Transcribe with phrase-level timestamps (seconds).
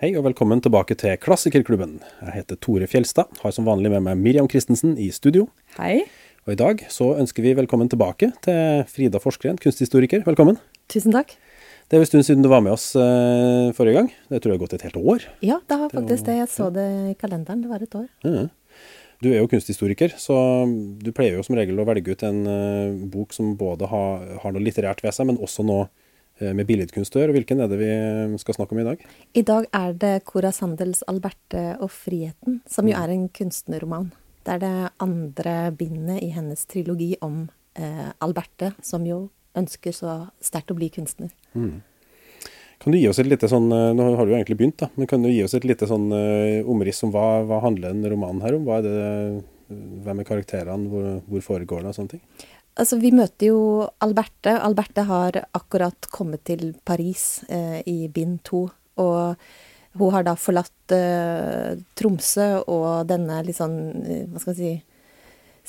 [0.00, 1.98] Hei og velkommen tilbake til Klassikerklubben.
[2.24, 5.42] Jeg heter Tore Fjelstad, har som vanlig med meg Miriam Christensen i studio.
[5.74, 6.06] Hei.
[6.46, 10.22] Og i dag så ønsker vi velkommen tilbake til Frida Forsgren, kunsthistoriker.
[10.24, 10.56] Velkommen.
[10.88, 11.36] Tusen takk.
[11.92, 14.10] Det er en stund siden du var med oss uh, forrige gang.
[14.32, 15.28] Det tror jeg har gått et helt år.
[15.44, 16.40] Ja, det har faktisk det.
[16.40, 17.60] Jeg så det i kalenderen.
[17.60, 18.08] Det var et år.
[18.24, 18.48] Ja.
[19.20, 20.40] Du er jo kunsthistoriker, så
[20.96, 24.56] du pleier jo som regel å velge ut en uh, bok som både har, har
[24.56, 25.99] noe litterært ved seg, men også noe Eh,
[26.40, 27.34] med billedkunst å gjøre.
[27.36, 27.90] Hvilken er det vi
[28.40, 29.02] skal snakke om i dag?
[29.36, 33.02] I dag er det Cora Sandels 'Alberte og friheten', som jo mm.
[33.02, 34.10] er en kunstnerroman.
[34.44, 37.44] Det er det andre bindet i hennes trilogi om
[37.76, 41.32] eh, Alberte, som jo ønsker så sterkt å bli kunstner.
[41.52, 41.82] Mm.
[42.80, 44.88] Kan du gi oss et lite sånn, eh, Nå har du jo egentlig begynt, da,
[44.96, 48.06] men kan du gi oss et lite sånn uh, omriss om hva, hva handler en
[48.08, 48.64] roman her om?
[48.64, 52.22] Hva er det, Hvem er karakterene, hvor, hvor foregår det og sånne ting?
[52.78, 53.62] Altså, vi møter jo
[54.02, 54.54] Alberte.
[54.62, 58.68] Alberte har akkurat kommet til Paris eh, i bind to.
[59.00, 59.48] Og
[59.98, 64.72] hun har da forlatt eh, Tromsø og denne litt sånn, eh, hva skal vi si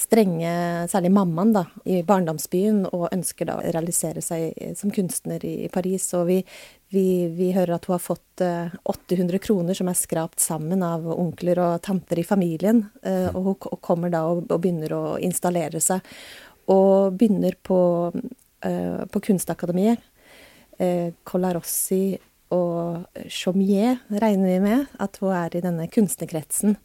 [0.01, 5.67] strenge, særlig mammaen, da, i barndomsbyen, og ønsker da å realisere seg som kunstner i
[5.73, 6.07] Paris.
[6.17, 6.37] Og vi,
[6.93, 7.05] vi,
[7.35, 11.61] vi hører at hun har fått 800 eh, kroner som er skrapt sammen av onkler
[11.61, 12.85] og tanter i familien.
[13.03, 16.01] Eh, og hun kommer da og, og begynner å installere seg
[16.69, 17.79] og begynner på,
[18.11, 20.03] uh, på Kunstakademiet.
[20.81, 22.19] Uh, Colarossi
[22.51, 26.75] og Chaumier regner vi med at hun er i denne kunstnerkretsen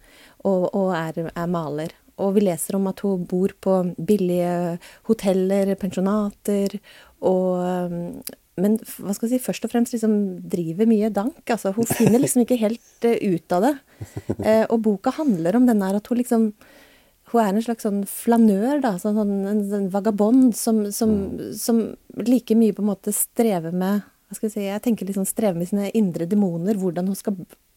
[0.46, 1.94] og, og er, er, maler.
[2.22, 6.78] Og vi leser om at hun bor på billige hoteller, pensjonater,
[7.26, 8.20] og um,
[8.56, 10.14] men hva skal jeg si, først og fremst liksom
[10.48, 11.42] driver mye dank.
[11.44, 13.72] altså Hun finner liksom ikke helt ut av det.
[14.72, 16.46] Og boka handler om denne at hun liksom
[17.32, 18.96] hun er en slags sånn flanør, da.
[19.02, 21.46] Sånn, sånn, en, en vagabond som, som, mm.
[21.58, 21.80] som,
[22.22, 25.54] like mye på en måte strever med hva skal Jeg si, jeg tenker liksom strever
[25.54, 26.74] med sine indre demoner.
[26.80, 27.36] Hvordan hun skal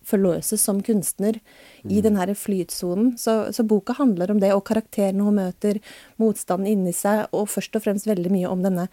[0.10, 1.92] forløses som kunstner mm.
[1.94, 3.14] i den her flytsonen.
[3.22, 5.82] Så, så, boka handler om det, og karakterene hun møter,
[6.22, 8.88] motstanden inni seg, og først og fremst veldig mye om denne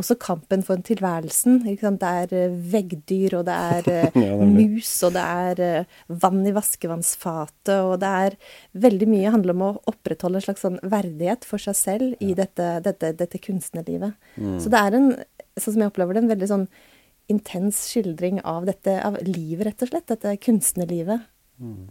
[0.00, 1.60] også kampen for tilværelsen.
[1.64, 6.42] Det er eh, veggdyr, og det er eh, ja, mus, og det er eh, vann
[6.46, 8.38] i vaskevannsfatet, og det er
[8.86, 12.68] veldig mye handler om å opprettholde en slags sånn verdighet for seg selv i dette,
[12.84, 14.18] dette, dette kunstnerlivet.
[14.36, 14.58] Mm.
[14.62, 15.10] Så det er en,
[15.58, 16.68] sånn som jeg opplever det, en veldig sånn
[17.32, 20.10] intens skildring av dette, av livet, rett og slett.
[20.10, 21.24] Dette kunstnerlivet.
[21.62, 21.86] Mm.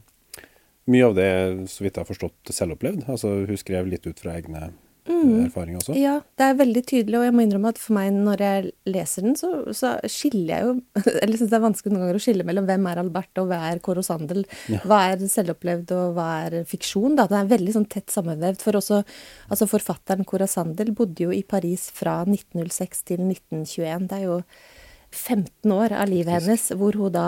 [0.91, 1.29] Mye av det,
[1.71, 3.05] så vidt jeg har forstått, selvopplevd.
[3.07, 4.73] Altså, hun skrev litt ut fra egne
[5.09, 5.45] mm.
[5.45, 5.95] erfaring også?
[5.97, 9.25] Ja, det er veldig tydelig, og jeg må innrømme at for meg når jeg leser
[9.25, 10.75] den, så, så skiller jeg jo
[11.23, 13.59] Eller syns det er vanskelig noen ganger å skille mellom hvem er Albert og hva
[13.69, 14.43] er Kåre Sandel.
[14.71, 14.81] Ja.
[14.87, 17.17] Hva er selvopplevd og hva er fiksjon?
[17.19, 17.27] da.
[17.29, 18.63] Det er veldig sånn tett sammenvevd.
[18.63, 19.01] For også,
[19.49, 24.07] altså Forfatteren Kåre Sandel bodde jo i Paris fra 1906 til 1921.
[24.09, 24.39] Det er jo
[25.13, 27.27] 15 år av livet hennes hvor hun da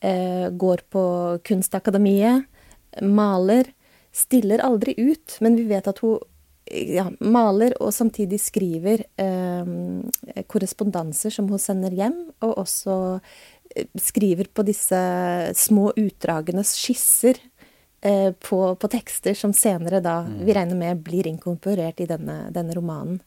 [0.00, 1.04] eh, går på
[1.46, 2.48] Kunstakademiet,
[3.02, 3.70] maler.
[4.10, 6.18] Stiller aldri ut, men vi vet at hun
[6.70, 12.96] ja, maler og samtidig skriver eh, korrespondanser som hun sender hjem, og også
[13.74, 15.00] eh, skriver på disse
[15.58, 17.40] små utdragene, skisser,
[18.02, 20.38] eh, på, på, tekster som senere da mm.
[20.46, 23.20] vi regner med blir inkorporert i denne, denne, romanen.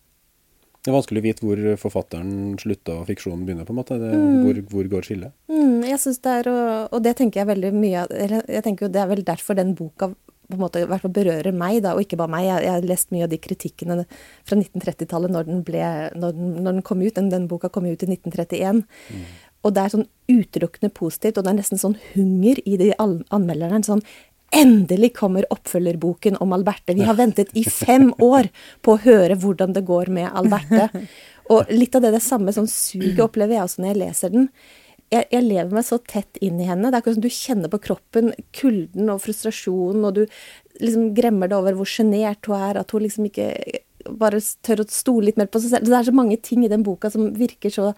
[0.84, 3.64] Det er vanskelig å vite hvor forfatteren slutter og fiksjonen begynner.
[3.64, 3.96] på en måte.
[4.02, 4.40] Det, mm.
[4.44, 5.36] hvor, hvor, går skillet?
[5.48, 8.92] Mm, jeg synes det er, og, og, det tenker jeg veldig mye jeg tenker jo
[8.92, 10.12] Det er vel derfor den boka
[10.50, 12.48] på en måte i hvert fall berører meg, da, og ikke bare meg.
[12.48, 13.98] Jeg, jeg har lest mye av de kritikkene
[14.48, 17.16] fra 1930-tallet når, når, når, den kom ut.
[17.16, 18.84] Den, den, boka kom ut i 1931.
[18.84, 19.24] Mm.
[19.64, 23.84] Og det er sånn utelukkende positivt, og det er nesten sånn hunger i de anmelderne.
[23.88, 24.06] sånn
[24.54, 26.94] Endelig kommer oppfølgerboken om Alberte.
[26.94, 28.52] Vi har ventet i fem år
[28.86, 30.92] på å høre hvordan det går med Alberte.
[31.54, 34.46] Og litt av det, det samme sånn suget opplever jeg også når jeg leser den
[35.14, 36.90] jeg, jeg, lever meg så tett inn i henne.
[36.90, 40.24] Det er akkurat som du kjenner på kroppen kulden og frustrasjonen, og du
[40.82, 43.50] liksom gremmer deg over hvor sjenert hun er, at hun liksom ikke
[44.20, 45.88] bare tør å stole litt mer på seg selv.
[45.88, 47.92] Det er så mange ting i den boka som virker så,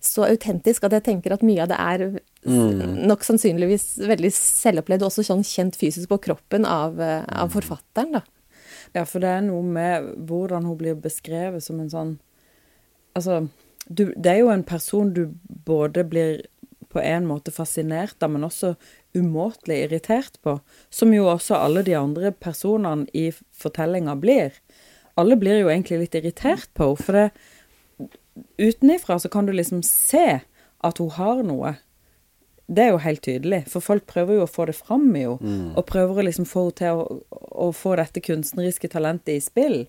[0.00, 2.04] så autentisk at jeg tenker at mye av det er
[2.48, 3.06] mm.
[3.10, 8.24] nok sannsynligvis veldig selvopplevd, og også sånn kjent fysisk på kroppen av, av forfatteren, da.
[8.96, 12.18] Ja, for det er noe med hvordan hun blir beskrevet som en sånn
[13.18, 13.40] Altså,
[13.90, 15.24] du, det er jo en person du
[15.66, 16.44] både blir
[16.90, 18.74] på en måte fascinert av, men også
[19.16, 20.58] umåtelig irritert på.
[20.90, 24.56] Som jo også alle de andre personene i fortellinga blir.
[25.20, 27.30] Alle blir jo egentlig litt irritert på henne, for det
[28.56, 30.40] Utenifra så kan du liksom se
[30.80, 31.74] at hun har noe.
[32.70, 35.40] Det er jo helt tydelig, for folk prøver jo å få det fram i henne.
[35.42, 35.72] Mm.
[35.74, 37.18] Og prøver å liksom få henne til å,
[37.66, 39.82] å få dette kunstneriske talentet i spill.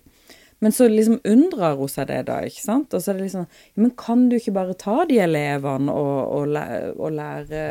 [0.62, 2.94] Men så liksom undrer hun seg det, da, ikke sant?
[2.94, 3.46] Og så er det liksom
[3.82, 7.64] Men kan du ikke bare ta de elevene og, og, lære, og lære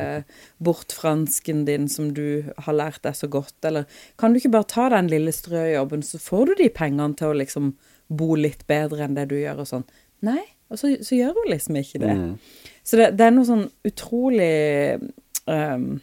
[0.59, 3.87] bort fransken din som du har lært deg så godt, eller
[4.19, 7.39] kan du ikke bare ta den lille strøjobben, så får du de pengene til å
[7.39, 7.73] liksom
[8.11, 9.87] bo litt bedre enn det du gjør, og sånn.
[10.27, 12.13] Nei, og så, så gjør hun liksom ikke det.
[12.19, 12.35] Mm.
[12.83, 14.53] Så det, det er noe sånn utrolig
[15.47, 15.93] um,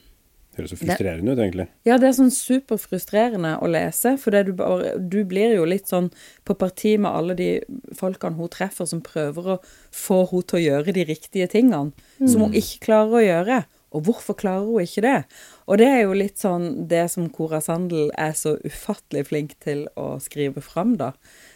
[0.59, 1.69] Høres så frustrerende ut, egentlig.
[1.87, 4.53] ja, det er sånn superfrustrerende å lese, for det du,
[4.99, 6.11] du blir jo litt sånn
[6.49, 7.49] på parti med alle de
[7.97, 9.59] folkene hun treffer som prøver å
[9.95, 13.61] få hun til å gjøre de riktige tingene, som hun ikke klarer å gjøre.
[13.97, 15.19] Og hvorfor klarer hun ikke det?
[15.65, 19.87] Og det er jo litt sånn det som Cora Sandel er så ufattelig flink til
[19.97, 21.15] å skrive fram, da.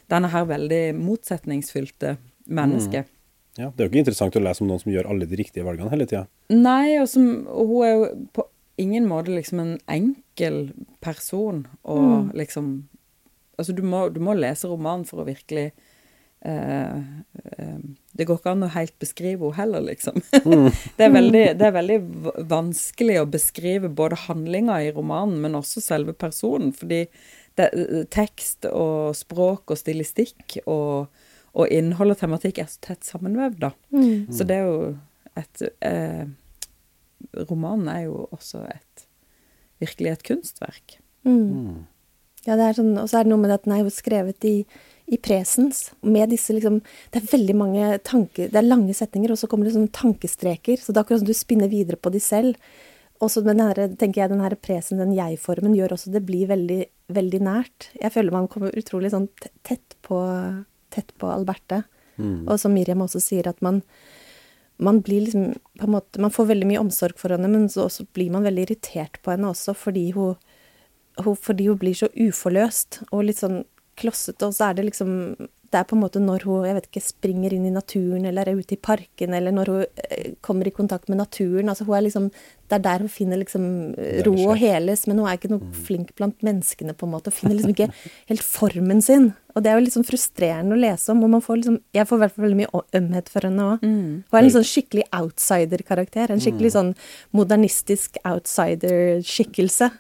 [0.09, 2.15] Denne her veldig motsetningsfylte
[2.49, 3.11] mennesket.
[3.59, 5.65] Ja, Det er jo ikke interessant å lese om noen som gjør alle de riktige
[5.67, 6.23] valgene hele tida.
[6.49, 8.47] Nei, og, som, og hun er jo på
[8.83, 10.65] ingen måte liksom en enkel
[11.05, 12.75] person og liksom
[13.61, 15.67] Altså, du må, du må lese romanen for å virkelig
[16.49, 17.83] eh, eh,
[18.17, 20.19] Det går ikke an å helt beskrive henne heller, liksom.
[20.97, 21.99] det, er veldig, det er veldig
[22.51, 27.05] vanskelig å beskrive både handlinga i romanen, men også selve personen, fordi
[27.61, 27.69] det,
[28.11, 31.13] tekst og språk og stilistikk og,
[31.53, 33.75] og innhold og tematikk er så tett sammenvevd, da.
[34.33, 34.95] Så det er jo
[35.39, 36.25] et eh,
[37.49, 39.07] Romanen er jo også et
[39.83, 40.99] virkelig et kunstverk.
[41.27, 41.85] Mm.
[42.47, 44.47] Ja, det er sånn, og så er det noe med at den er jo skrevet
[44.49, 44.55] i,
[45.11, 45.91] i presens.
[46.03, 46.81] Med disse liksom
[47.13, 50.81] Det er veldig mange tanker Det er lange setninger, og så kommer det sånne tankestreker.
[50.81, 52.59] Så det er akkurat som du spinner videre på de selv.
[53.23, 56.25] Og så med den her, tenker jeg, den her presen, den jeg-formen, gjør også det
[56.27, 56.81] blir veldig,
[57.15, 57.93] veldig nært.
[58.01, 59.29] Jeg føler man kommer utrolig sånn
[59.63, 60.19] tett på,
[60.91, 61.85] tett på Alberte.
[62.23, 63.81] Og som Miriam også sier, at man,
[64.83, 67.89] man blir liksom på en måte, Man får veldig mye omsorg for henne, men så,
[68.13, 70.37] blir man veldig irritert på henne også, fordi hun,
[71.23, 73.63] hun, fordi hun blir så uforløst og litt sånn
[74.01, 74.49] klossete.
[74.49, 75.13] Og så er det liksom
[75.73, 78.49] Det er på en måte når hun jeg vet ikke, springer inn i naturen eller
[78.51, 81.71] er ute i parken, eller når hun eh, kommer i kontakt med naturen.
[81.73, 82.27] altså hun er liksom,
[82.69, 83.65] Det er der hun finner liksom
[83.97, 87.33] eh, ro og heles, men hun er ikke noe flink blant menneskene, på en måte.
[87.33, 87.89] og Finner liksom ikke
[88.31, 89.33] helt formen sin.
[89.57, 91.25] Og det er jo sånn frustrerende å lese om.
[91.25, 93.83] og man får liksom, Jeg får i hvert fall veldig mye ømhet for henne òg.
[94.29, 96.31] Hun er en sånn skikkelig outsider-karakter.
[96.33, 96.95] En skikkelig sånn
[97.33, 99.91] modernistisk outsider-skikkelse.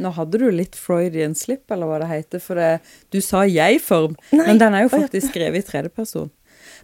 [0.00, 2.80] Nå hadde du litt Freudian slip, eller hva det heter, for det,
[3.12, 6.30] du sa jeg-form, men den er jo faktisk skrevet i tredjeperson.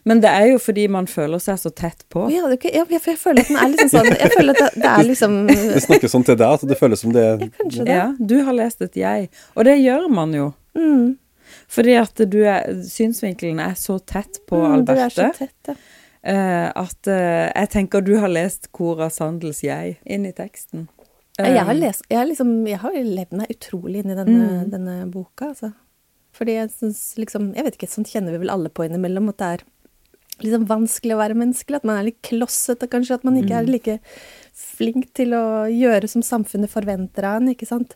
[0.05, 2.27] Men det er jo fordi man føler seg så tett på.
[2.31, 4.59] Ja, det, ikke- ja, for jeg føler at den er liksom sånn Jeg føler at
[4.61, 7.39] det, det er liksom Det snakkes sånn til deg at det føles som det er
[7.59, 7.95] Kanskje det.
[7.97, 10.53] Ja, du har lest et jeg, og det gjør man jo.
[10.79, 11.17] Mm.
[11.69, 15.75] Fordi at du er, synsvinkelen er så tett på Mm, du er så tett, ja.
[16.29, 20.89] Uh, at uh, jeg tenker du har lest Cora Sandels jeg inn i teksten.
[21.39, 24.15] Ja, Jeg har, Eh, lest, jeg, har liksom, jeg har levd meg utrolig inn i
[24.19, 24.71] denne, Mm.
[24.71, 25.73] denne boka, altså.
[26.33, 29.39] Fordi jeg syns liksom Jeg vet ikke, sånn kjenner vi vel alle på innimellom, at
[29.39, 29.65] det er
[30.43, 31.77] liksom vanskelig å være menneskelig.
[31.77, 33.15] At man er litt klossete, kanskje.
[33.15, 33.59] At man ikke Mm.
[33.59, 34.01] er like
[34.55, 37.95] flink til å gjøre som samfunnet forventer av en, ikke sant.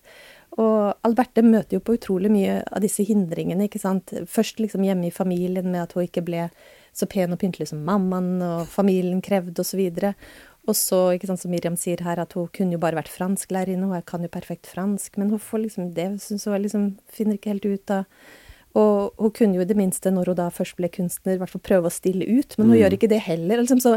[0.58, 4.06] Og Alberte møter jo på utrolig mye av disse hindringene, ikke sant.
[4.26, 6.50] Først liksom hjemme i familien med at hun ikke ble
[6.94, 10.14] så pen og pyntelig som mammaen, og familien krevde, og så.
[10.70, 13.88] Og så, ikke sant, som Miriam sier her, at hun kunne jo bare vært fransklærerinne,
[13.90, 17.50] hun kan jo perfekt fransk, men hun får liksom det syns hun liksom finner ikke
[17.56, 18.04] helt ut av.
[18.78, 21.50] Og hun kunne jo i det minste, når hun da først ble kunstner, i hvert
[21.52, 23.64] fall prøve å stille ut, men hun gjør ikke det heller.
[23.64, 23.96] Liksom, så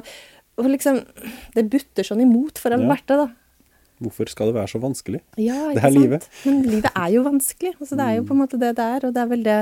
[0.58, 1.02] hun liksom
[1.54, 3.28] Det butter sånn imot for Alberte, da.
[4.04, 5.22] Hvorfor skal det være så vanskelig?
[5.40, 6.02] Ja, Det ikke her sant?
[6.02, 6.28] livet.
[6.44, 7.76] Men livet er jo vanskelig.
[7.80, 9.60] Altså, det er jo på en måte det det er, og det er vel det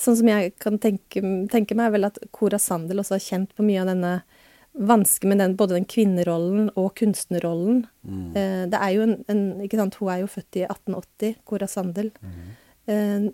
[0.00, 3.50] Sånn som jeg kan tenke, tenke meg, er vel at Cora Sandel også har kjent
[3.58, 4.12] på mye av denne
[4.72, 7.84] vanske med den, både den kvinnerollen og kunstnerrollen.
[8.36, 11.68] Eh, det er jo en, en ikke sant, Hun er jo født i 1880, Cora
[11.70, 12.12] Sandel.
[12.86, 13.30] Eh,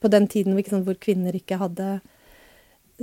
[0.00, 1.98] på den tiden sant, hvor kvinner ikke hadde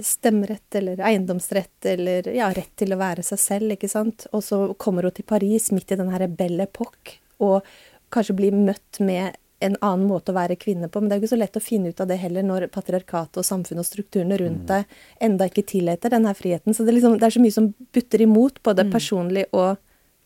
[0.01, 4.25] stemmerett eller eiendomsrett eller ja, rett til å være seg selv, ikke sant.
[4.33, 7.67] Og så kommer hun til Paris midt i den her Belle Époque og
[8.13, 11.01] kanskje blir møtt med en annen måte å være kvinne på.
[11.01, 13.41] Men det er jo ikke så lett å finne ut av det heller når patriarkatet
[13.41, 16.75] og samfunnet og strukturene rundt deg enda ikke tillater denne friheten.
[16.75, 19.79] Så det er, liksom, det er så mye som butter imot, både personlig og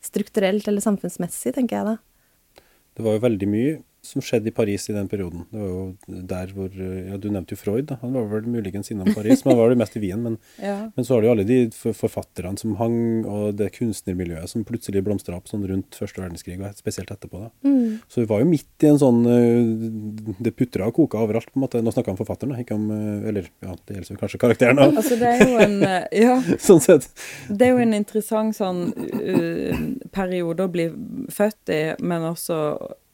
[0.03, 2.63] strukturelt eller samfunnsmessig, tenker jeg da.
[2.97, 3.77] Det var jo veldig mye
[4.07, 5.43] som skjedde i Paris i den perioden.
[5.51, 7.97] Det var jo der hvor Ja, du nevnte jo Freud, da.
[8.01, 10.23] Han var vel muligens innom Paris, men han var jo mest i Wien.
[10.23, 10.77] Men, Ja.
[10.95, 11.59] men så har du jo alle de
[11.95, 12.97] forfatterne som hang,
[13.27, 17.43] og det kunstnermiljøet som plutselig blomstra opp sånn rundt første verdenskrig, og spesielt etterpå.
[17.45, 17.51] da.
[17.67, 17.99] Mm.
[18.07, 21.59] Så vi var jo midt i en sånn øh, Det putra og koka overalt, på
[21.59, 21.81] en måte.
[21.83, 24.41] Nå snakker jeg om forfatteren, da, ikke om øh, Eller ja, det gjelder jo kanskje
[24.41, 24.87] karakteren, da.
[24.91, 26.37] Altså, det er jo en eh, Ja.
[26.67, 27.09] Sånn sett.
[27.49, 29.81] Det er jo en interessant sånn uh,
[30.15, 30.87] periode å bli
[31.33, 32.57] født i, men også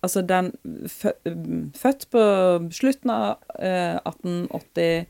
[0.04, 0.52] Altså den
[1.80, 2.24] Født på
[2.76, 5.06] slutten av eh, 1880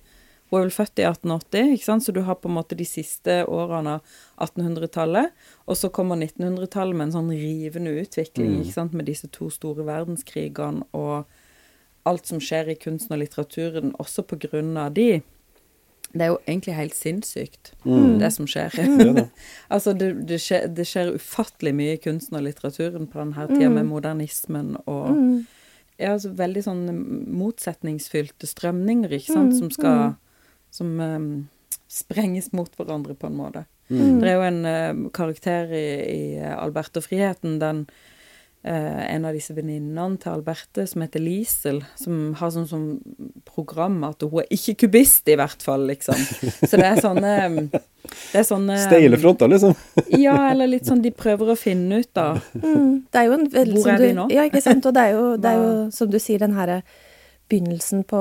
[0.52, 2.04] Hun er vel født i 1880, ikke sant?
[2.06, 5.32] så du har på en måte de siste årene av 1800-tallet.
[5.66, 8.94] Og så kommer 1900-tallet med en sånn rivende utvikling, ikke sant?
[8.94, 11.26] med disse to store verdenskrigene og
[12.06, 15.24] alt som skjer i kunsten og litteraturen, også på grunn av de.
[16.14, 17.72] Det er jo egentlig helt sinnssykt,
[18.22, 18.76] det som skjer.
[18.84, 19.24] Er det.
[19.74, 23.72] altså, det, det, skjer, det skjer ufattelig mye i kunsten og litteraturen på denne tida,
[23.74, 25.10] med modernismen og
[25.98, 26.84] ja, altså, veldig sånn
[27.34, 30.16] motsetningsfylte strømninger, ikke sant, som skal
[30.74, 31.26] Som um,
[31.86, 33.66] sprenges mot hverandre, på en måte.
[33.90, 37.84] Det er jo en uh, karakter i, i og friheten, den
[38.64, 42.84] en av disse venninnene til Alberte, som heter Liesel, som har sånn som
[43.50, 46.16] program at hun er ikke kubist, i hvert fall, liksom.
[46.62, 47.34] Så det er sånne
[48.34, 49.76] Det er sånne Steile fronter, liksom.
[50.26, 52.34] Ja, eller litt sånn de prøver å finne ut da.
[52.56, 54.28] Mm, det er jo en veldig Hvor er du, vi nå?
[54.32, 54.88] Ja, ikke sant.
[54.88, 56.82] Og det er jo, det er jo som du sier, den herre
[57.52, 58.20] begynnelsen på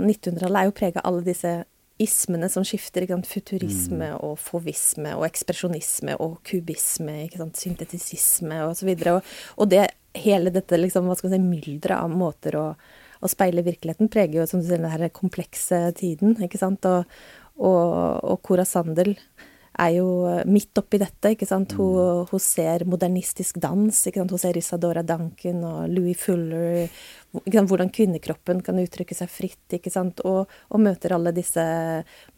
[0.00, 1.58] 1900-tallet er jo prega av alle disse
[2.02, 3.06] ismene som skifter.
[3.28, 7.60] Futurisme og fovisme og ekspresjonisme og kubisme, ikke sant?
[7.60, 8.88] syntetisisme og så.
[9.14, 9.84] Og, og det,
[10.18, 12.64] hele dette liksom, hva skal man si, mylderet av måter å,
[13.20, 16.36] å speile virkeligheten preger jo som du sier, den her komplekse tiden.
[16.44, 16.86] ikke sant?
[16.88, 17.20] Og,
[17.58, 19.16] og, og Cora Sandel
[19.78, 20.08] er jo
[20.50, 21.34] midt oppi dette.
[21.34, 21.74] ikke sant?
[21.78, 23.94] Hun, hun ser modernistisk dans.
[24.06, 24.34] ikke sant?
[24.34, 26.88] Hun ser Isadora Duncan og Louis Fuller.
[27.38, 27.70] Ikke sant?
[27.70, 29.76] Hvordan kvinnekroppen kan uttrykke seg fritt.
[29.78, 30.22] ikke sant?
[30.26, 31.62] Og, og møter alle disse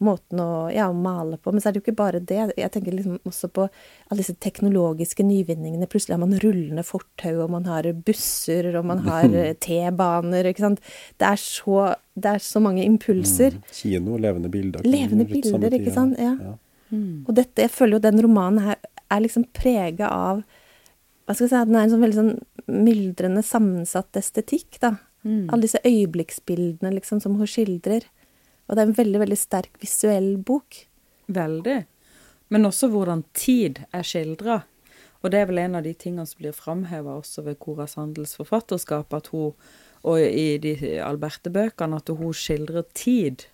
[0.03, 1.53] måtene å, ja, å male på.
[1.53, 2.41] Men så er det jo ikke bare det.
[2.59, 5.89] Jeg tenker liksom også på alle disse teknologiske nyvinningene.
[5.91, 10.51] Plutselig har man rullende fortau, og man har busser, og man har eh, T-baner.
[10.51, 10.83] ikke sant?
[11.17, 13.57] Det er, så, det er så mange impulser.
[13.73, 14.85] Kino, levende bilder.
[14.85, 16.21] Levende bilder, ikke sant.
[16.21, 16.35] ja.
[16.37, 16.59] Ja.
[17.27, 18.79] Og dette, jeg føler jo den romanen her
[19.11, 20.43] er liksom prega av
[21.25, 22.33] hva skal jeg si, at Den er en sånn veldig sånn
[22.85, 24.79] myldrende, sammensatt estetikk.
[24.81, 24.95] da.
[25.23, 28.03] Alle disse øyeblikksbildene liksom som hun skildrer.
[28.67, 30.87] Og det er en veldig veldig sterk visuell bok.
[31.27, 31.85] Veldig.
[32.49, 34.63] Men også hvordan tid er skildra.
[35.21, 38.33] Og det er vel en av de tingene som blir framheva også ved Cora Sandels
[38.39, 39.53] forfatterskap, at hun,
[40.03, 40.73] og i de
[41.05, 43.45] Alberte-bøkene, at hun skildrer tid.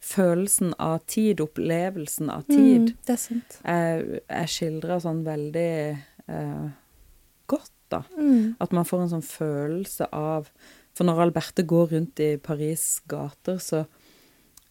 [0.00, 3.58] Følelsen av tid, opplevelsen av tid, Mm, det er sant.
[3.64, 5.72] er, er skildra sånn veldig
[6.28, 6.68] eh,
[7.46, 8.02] godt, da.
[8.16, 8.56] Mm.
[8.60, 10.50] At man får en sånn følelse av
[10.94, 13.84] For når Alberte går rundt i Paris' gater, så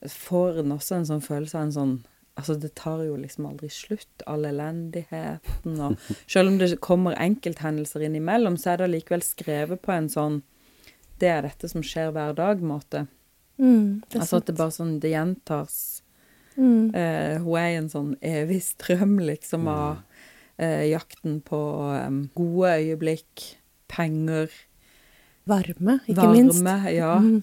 [0.06, 1.98] får en også en sånn følelse av en sånn
[2.40, 5.98] Altså, det tar jo liksom aldri slutt, all elendigheten og
[6.32, 10.38] Selv om det kommer enkelthendelser innimellom, så er det allikevel skrevet på en sånn
[11.20, 13.08] Det er dette som skjer hver dag-måte.
[13.60, 16.02] Mm, det Altså at det bare sånn Det gjentas.
[16.56, 16.96] Mm.
[16.96, 20.02] Eh, hun er i en sånn evig strøm, liksom, av
[20.60, 21.60] eh, jakten på
[22.08, 23.46] um, gode øyeblikk,
[23.92, 24.52] penger,
[25.50, 26.92] Varme, ikke varme, minst.
[26.94, 27.16] ja.
[27.24, 27.40] Mm.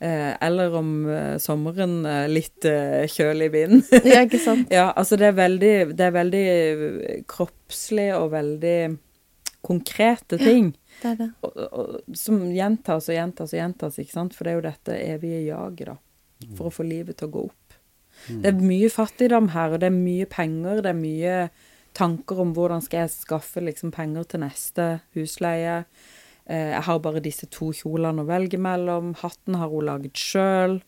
[0.00, 3.80] Eh, eller om eh, sommeren eh, litt eh, kjølig vind.
[4.06, 4.70] Ja, ikke sant.
[4.70, 6.44] ja, altså det er veldig, det er veldig
[7.30, 8.78] kroppslig og veldig
[9.66, 10.70] konkrete ting.
[10.98, 11.30] Det er det.
[11.46, 14.36] Og, og, som gjentas og gjentas og gjentas, ikke sant?
[14.36, 15.98] For det er jo dette evige jaget, da.
[16.58, 17.78] For å få livet til å gå opp.
[18.28, 21.34] Det er mye fattigdom her, og det er mye penger, det er mye
[21.98, 25.80] tanker om hvordan skal jeg skaffe liksom penger til neste husleie.
[26.46, 29.14] Eh, jeg har bare disse to kjolene å velge mellom.
[29.22, 30.78] Hatten har hun laget sjøl.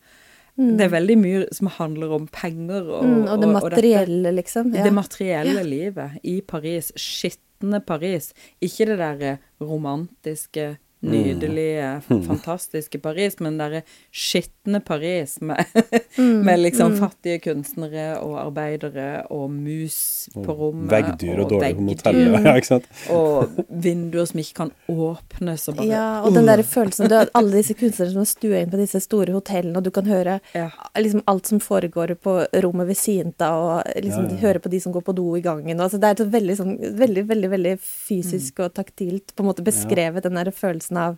[0.57, 4.73] Det er veldig mye som handler om penger og, Mm, og det materielle, liksom.
[4.75, 4.83] Ja.
[4.83, 6.91] Det materielle livet i Paris.
[6.95, 8.33] Skitne Paris.
[8.61, 13.81] Ikke det der romantiske, nydelige, fantastiske Paris, men det derre
[14.13, 15.65] skitne Paris med,
[16.17, 20.89] Mm, med liksom fattige kunstnere og arbeidere og mus på rommet.
[20.91, 22.41] Veggdyr og dårlig på motellet.
[22.51, 22.89] Ja, ikke sant?
[23.13, 27.31] Og vinduer som ikke kan åpnes og bare Ja, og den der følelsen du har
[27.37, 30.39] alle disse kunstnere som har stua inn på disse store hotellene, og du kan høre
[30.53, 30.67] Ja.
[30.99, 34.41] liksom alt som foregår på rommet ved siden av, og liksom Ja, ja.
[34.43, 35.79] høre på de som går på do i gangen.
[35.79, 38.65] Og, altså, det er et veldig, sånn, veldig, veldig, veldig fysisk Mm.
[38.65, 41.17] og taktilt på en måte beskrevet, den der følelsen av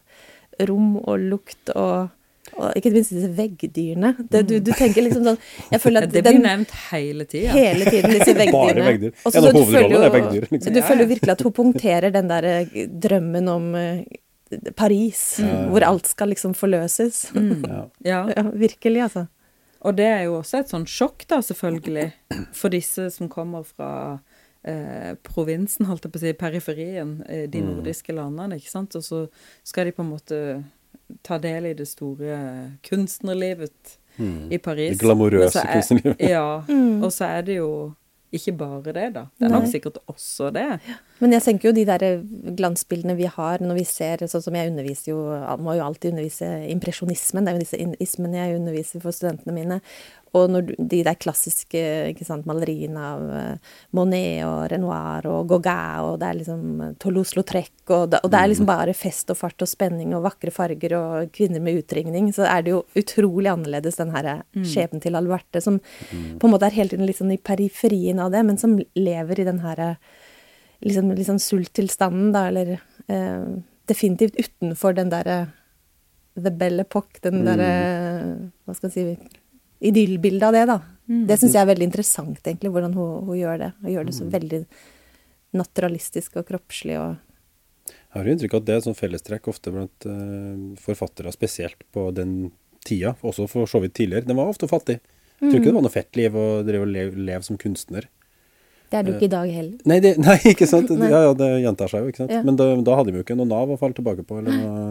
[0.69, 2.09] rom og lukt og
[2.53, 4.09] og ikke minst disse veggdyrene.
[4.29, 5.37] Det, du, du tenker liksom sånn
[5.71, 7.49] Jeg føler at Det blir den nevnt hele tida.
[7.55, 8.51] hele tiden, disse veggdyrene.
[8.75, 9.13] Bare veggdyr.
[9.25, 10.73] Også, så du føler jo- er veggdyr, liksom.
[10.75, 11.09] Du Ja, føler ja.
[11.15, 12.75] virkelig at hun punkterer den der eh,
[13.07, 14.03] drømmen om eh,
[14.77, 15.23] Paris,
[15.71, 17.23] hvor alt skal liksom forløses.
[17.33, 17.63] Mm.
[18.05, 18.19] Ja.
[18.37, 19.25] Ja, virkelig, altså.
[19.81, 22.11] Og det er jo også et sånn sjokk, da, selvfølgelig,
[22.53, 24.19] for disse som kommer fra
[24.63, 28.95] eh, provinsen, holdt jeg på å si, periferien, eh, de nordiske landene, ikke sant.
[28.95, 29.27] Og så
[29.63, 30.39] skal de på en måte
[31.23, 32.37] ta del i det store
[32.83, 34.97] kunstnerlivet i Paris.
[34.97, 36.19] Det glamorøse er- kunstnerlivet.
[36.29, 36.63] Ja.
[37.03, 37.93] Og så er det jo
[38.33, 39.27] ikke bare det, da.
[39.37, 40.79] Det er nok sikkert også det.
[41.23, 42.03] Men jeg tenker jo de der
[42.59, 45.21] glansbildene vi har når vi ser Sånn som jeg underviser jo
[45.63, 47.45] Må jo alltid undervise impresjonismen.
[47.45, 49.79] Det er jo disse ismene jeg underviser for studentene mine.
[50.33, 51.81] Og når du, de der klassiske
[52.25, 57.69] sant, maleriene av eh, Monet og Renoir og Gauguin, og det er liksom eh, Toulouse-Lautrec,
[57.85, 61.29] og, og det er liksom bare fest og fart og spenning og vakre farger og
[61.37, 65.77] kvinner med utringning, så er det jo utrolig annerledes den her skjebnen til Alberte, som
[66.09, 69.49] på en måte er hele tiden sånn i periferien av det, men som lever i
[69.51, 69.85] den her
[70.83, 72.75] liksom, liksom sulttilstanden, da, eller
[73.07, 73.45] eh,
[73.89, 75.45] definitivt utenfor den derre
[76.39, 77.71] The Belle Epoque, den derre
[78.65, 79.39] Hva skal jeg si
[79.83, 80.77] Idyllbildet av det, da.
[81.27, 83.71] Det syns jeg er veldig interessant, egentlig, hvordan hun, hun gjør det.
[83.81, 84.59] Hun gjør det så veldig
[85.59, 87.17] naturalistisk og kroppslig og
[87.83, 91.33] Jeg har jo inntrykk av at det er et sånt fellestrekk ofte blant uh, forfattere,
[91.35, 92.53] spesielt på den
[92.87, 94.27] tida, også for så vidt tidligere.
[94.29, 95.01] Den var ofte fattig.
[95.41, 98.07] Jeg tror ikke det var noe fett liv å drive og leve, leve som kunstner.
[98.93, 99.77] Det er du ikke i dag heller.
[99.89, 100.91] Nei, det, nei ikke sant?
[101.01, 101.09] Nei.
[101.09, 102.33] Ja, ja, det gjentar seg jo, ikke sant.
[102.35, 102.43] Ja.
[102.45, 104.83] Men da, da hadde vi jo ikke noe Nav å falle tilbake på, eller noe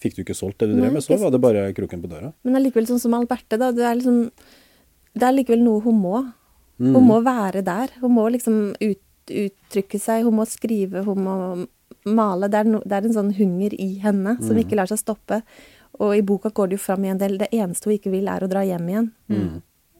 [0.00, 2.28] Fikk du ikke solgt det du drev med, så var det bare kroken på døra.
[2.44, 3.70] Men allikevel sånn som Alberte, da.
[3.72, 4.18] Det er liksom
[5.16, 6.18] Det er likevel noe hun må.
[6.76, 6.90] Mm.
[6.98, 7.94] Hun må være der.
[8.02, 9.00] Hun må liksom ut,
[9.32, 11.36] uttrykke seg, hun må skrive, hun må
[12.12, 12.50] male.
[12.52, 15.40] Det er, no, det er en sånn hunger i henne som ikke lar seg stoppe.
[15.96, 18.28] Og i boka går det jo fram i en del Det eneste hun ikke vil,
[18.28, 19.08] er å dra hjem igjen.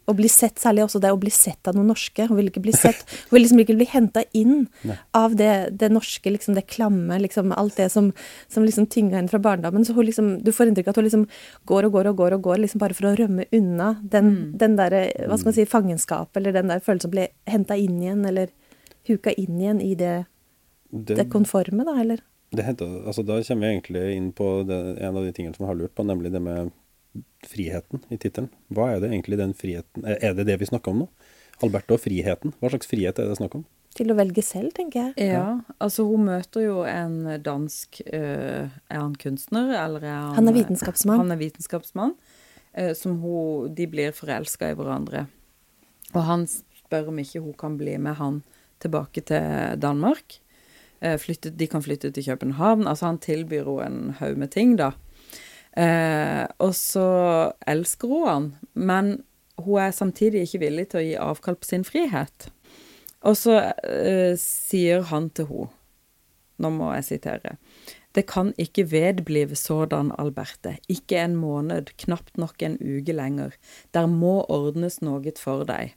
[0.06, 2.28] Og bli sett, særlig også det å bli sett av noen norske.
[2.28, 4.68] Hun vil ikke bli sett, hun vil liksom ikke bli henta inn
[5.16, 8.12] av det, det norske, liksom det klamme, liksom alt det som,
[8.52, 9.84] som liksom tynga henne fra barndommen.
[9.84, 11.26] Så hun liksom, du får inntrykk av at hun liksom
[11.66, 14.78] går og går og går og går liksom bare for å rømme unna den, den
[14.78, 14.96] der,
[15.26, 18.24] hva skal man si, fangenskapet, eller den der følelsen som blir bli henta inn igjen,
[18.28, 18.52] eller
[19.08, 20.24] huka inn igjen i det,
[20.90, 22.22] Det, det konforme, da, eller?
[22.56, 25.64] det heter, altså, da kommer vi egentlig inn på det, en av de tingene som
[25.64, 26.70] jeg har lurt på, nemlig det med
[27.46, 28.50] friheten i tittelen.
[28.74, 31.08] Hva er det egentlig den friheten Er er det det vi snakker om nå?
[31.62, 32.52] Alberte og friheten.
[32.60, 33.64] Hva slags frihet er det snakk om?
[33.96, 35.30] Til å velge selv, tenker jeg.
[35.32, 40.48] Ja, altså hun møter jo en dansk øh, Er han kunstner, eller er han Han
[40.48, 41.22] er vitenskapsmann.
[41.22, 42.12] Han er vitenskapsmann.
[42.76, 45.26] øh, som hun De blir forelska i hverandre.
[46.12, 48.42] Og han spør om ikke hun kan bli med han
[48.80, 50.40] tilbake til Danmark.
[51.00, 52.86] Eh, flytte, de kan flytte til København.
[52.86, 54.92] Altså han tilbyr henne en haug med ting, da.
[55.76, 57.08] Eh, og så
[57.68, 59.10] elsker hun han, men
[59.60, 62.48] hun er samtidig ikke villig til å gi avkall på sin frihet.
[63.26, 65.70] Og så eh, sier han til hun,
[66.62, 67.56] nå må jeg sitere,
[68.16, 73.56] det kan ikke vedblive sådan, Alberte, ikke en måned, knapt nok en uke lenger,
[73.92, 75.92] der må ordnes noe for deg.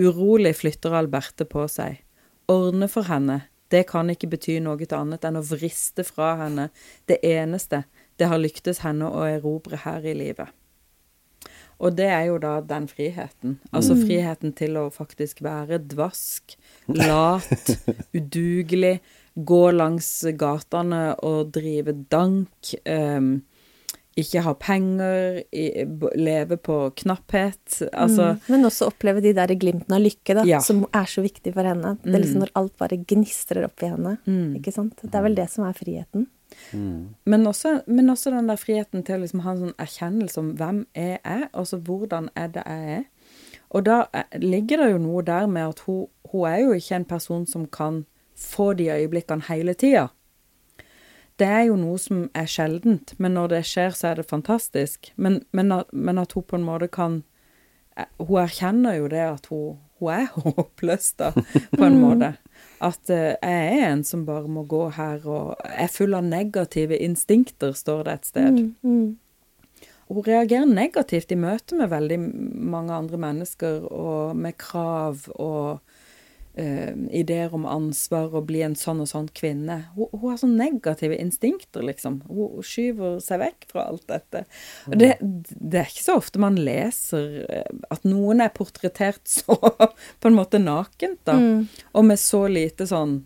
[0.00, 2.00] Urolig flytter Alberte på seg.
[2.48, 6.70] Ordne for henne, det kan ikke bety noe annet enn å vriste fra henne
[7.08, 7.84] det eneste
[8.22, 10.52] det har lyktes henne å erobre her i livet.
[11.82, 13.56] Og det er jo da den friheten.
[13.74, 16.54] Altså friheten til å faktisk være dvask,
[16.94, 17.72] lat,
[18.18, 19.00] udugelig,
[19.34, 23.40] gå langs gatene og drive dank, Um,
[24.12, 25.86] ikke ha penger, i,
[26.20, 27.78] leve på knapphet.
[27.96, 28.40] Altså Mm.
[28.52, 30.58] Men også oppleve de der glimtene av lykke, da, Ja.
[30.60, 31.94] som er så viktig for henne.
[32.04, 34.18] Det er liksom når alt bare gnistrer opp i henne.
[34.60, 35.00] Ikke sant?
[35.02, 36.26] Det er vel det som er friheten.
[37.24, 40.50] Men også, men også den der friheten til å liksom ha en sånn erkjennelse om
[40.58, 43.04] hvem er jeg, altså hvordan er det jeg er.
[43.70, 46.94] Og da er- ligger det jo noe der med at hun, hun er jo ikke
[46.96, 48.04] en person som kan
[48.36, 50.08] få de øyeblikkene hele tida.
[51.38, 55.12] Det er jo noe som er sjeldent, men når det skjer, så er det fantastisk.
[55.16, 57.22] Men, men, men at hun på en måte kan
[57.96, 61.32] eh, Hun erkjenner jo det at hun, hun er håpløs, da,
[61.76, 62.34] på en måte.
[62.82, 66.98] At eh, jeg er en som bare må gå her og er full av negative
[66.98, 68.62] instinkter, står det et sted.
[68.82, 69.18] Mm.
[70.12, 72.18] Hun reagerer negativt i møte med veldig
[72.74, 75.80] mange andre mennesker, og med krav og
[76.54, 79.78] eh, ideer om ansvar og bli en sånn og sånn kvinne.
[79.96, 82.20] Hun, hun har sånne negative instinkter, liksom.
[82.28, 84.44] Hun, hun skyver seg vekk fra alt dette.
[84.90, 89.56] Og det, det er ikke så ofte man leser eh, at noen er portrettert så
[89.56, 91.38] på en måte nakent, da.
[91.92, 93.22] Og med så lite sånn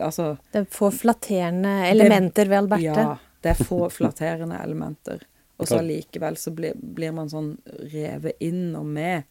[0.00, 3.02] Altså Det er få flatterende elementer ved Alberte.
[3.02, 5.26] ja, det er få flatterende elementer.
[5.58, 7.50] Og så likevel allikevel så blir, blir man sånn
[7.92, 9.26] revet inn og med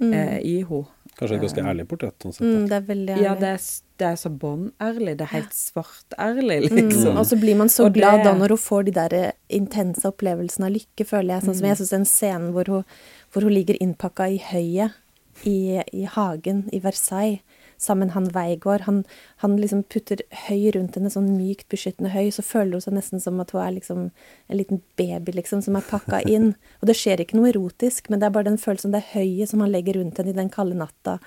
[0.00, 0.84] eh, i henne.
[1.18, 2.14] Kanskje et ganske ærlig portrett.
[2.22, 2.46] sånn sett.
[2.46, 3.40] Mm, det er veldig Ja, ærlig.
[3.40, 3.62] det er,
[3.98, 5.16] det er så båndærlig.
[5.18, 7.16] Det er helt svart-ærlig, liksom.
[7.18, 10.04] og så blir man så det- glad da når hun får de der eh, intense
[10.06, 11.42] opplevelsene av lykke, føler jeg.
[11.48, 12.84] Sånn som jeg syns den scenen hvor hun,
[13.32, 14.92] hvor hun ligger innpakka i høyet
[15.44, 17.40] i, i hagen i Versailles
[17.78, 18.86] sammen han Weigård.
[18.86, 19.02] Han,
[19.44, 23.22] han liksom putter høy rundt henne, sånn mykt beskyttende høy, så føler hun seg nesten
[23.22, 26.52] som at hun er liksom en liten baby liksom, som er pakka inn.
[26.82, 29.62] Og det skjer ikke noe erotisk, men det er bare den følelsen, det høyet som
[29.64, 31.18] han legger rundt henne i den kalde natta.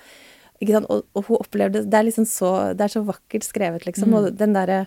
[0.61, 0.91] Ikke sant?
[0.93, 4.13] Og, og hun opplever det Det er liksom så Det er så vakkert skrevet, liksom.
[4.17, 4.83] Og den derre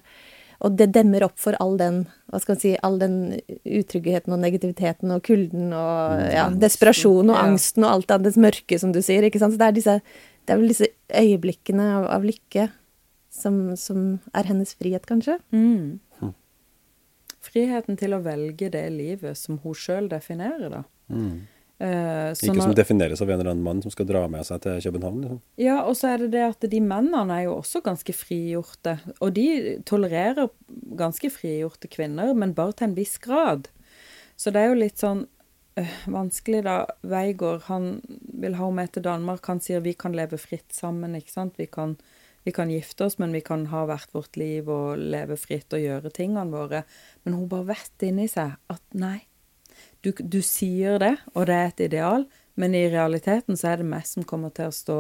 [0.63, 3.17] Og det demmer opp for all den hva skal man si, all den
[3.63, 8.79] utryggheten og negativiteten og kulden og ja, desperasjonen og angsten og alt det andre mørke,
[8.81, 9.23] som du sier.
[9.23, 9.55] ikke sant?
[9.55, 9.95] Så det er, disse,
[10.45, 12.69] det er vel disse øyeblikkene av, av lykke
[13.35, 15.39] som, som er hennes frihet, kanskje.
[15.55, 16.01] Mm.
[17.45, 20.83] Friheten til å velge det livet som hun sjøl definerer, da.
[21.85, 24.47] Eh, så Ikke når- som defineres av en eller annen mann som skal dra med
[24.47, 25.21] seg til København.
[25.23, 25.41] Liksom.
[25.59, 29.01] Ja, og så er det det at de mennene er jo også ganske frigjorte.
[29.21, 30.49] Og de tolererer
[30.97, 33.69] ganske frigjorte kvinner, men bare til en viss grad.
[34.37, 35.27] Så det er jo litt sånn
[36.07, 36.77] vanskelig, da.
[37.03, 39.47] Weigård, han vil ha henne med til Danmark.
[39.51, 41.59] Han sier vi kan leve fritt sammen, ikke sant.
[41.59, 41.97] Vi kan,
[42.47, 45.83] vi kan gifte oss, men vi kan ha hvert vårt liv og leve fritt og
[45.83, 46.85] gjøre tingene våre.
[47.25, 49.27] Men hun bare vet inni seg at nei,
[50.05, 52.27] du, du sier det, og det er et ideal,
[52.61, 54.99] men i realiteten så er det meg som kommer til å stå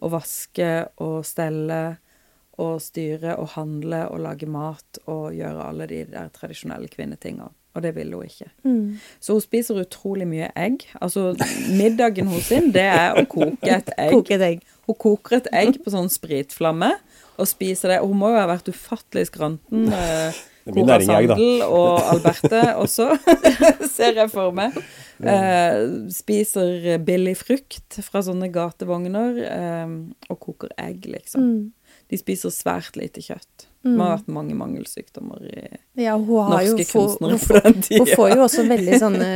[0.00, 0.70] og vaske
[1.04, 1.80] og stelle
[2.60, 7.52] og styre og handle og lage mat og gjøre alle de der tradisjonelle kvinnetingene.
[7.76, 8.48] Og det vil hun ikke.
[9.22, 10.82] Så hun spiser utrolig mye egg.
[11.00, 11.28] Altså
[11.70, 14.10] middagen hos sin, det er å koke et egg.
[14.16, 14.64] Koke et egg.
[14.88, 16.90] Hun koker et egg på sånn spritflamme
[17.40, 18.00] og spiser det.
[18.02, 19.86] Hun må jo ha vært ufattelig skranten.
[19.94, 20.98] eh, Cora.
[21.06, 23.06] Sandel og Alberte også,
[23.96, 24.74] ser jeg for meg.
[25.22, 25.80] Eh,
[26.14, 29.94] spiser billig frukt fra sånne gatevogner eh,
[30.28, 31.40] og koker egg, liksom.
[31.46, 31.96] Mm.
[32.10, 33.69] De spiser svært lite kjøtt.
[33.82, 35.60] Det har ha vært mange mangelsykdommer i
[36.02, 37.98] Ja, norske få- kunstnere på den tida.
[38.02, 39.30] Hun får jo også veldig sånne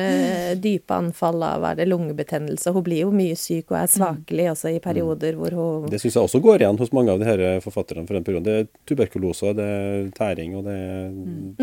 [0.61, 2.75] dype anfall av er det, lungebetennelse.
[2.77, 6.19] Hun blir jo mye syk og er svakelig også i perioder hvor hun Det syns
[6.21, 8.45] jeg også går igjen hos mange av de her forfatterne for den perioden.
[8.45, 11.11] Det er tuberkulose, det er tæring, og det er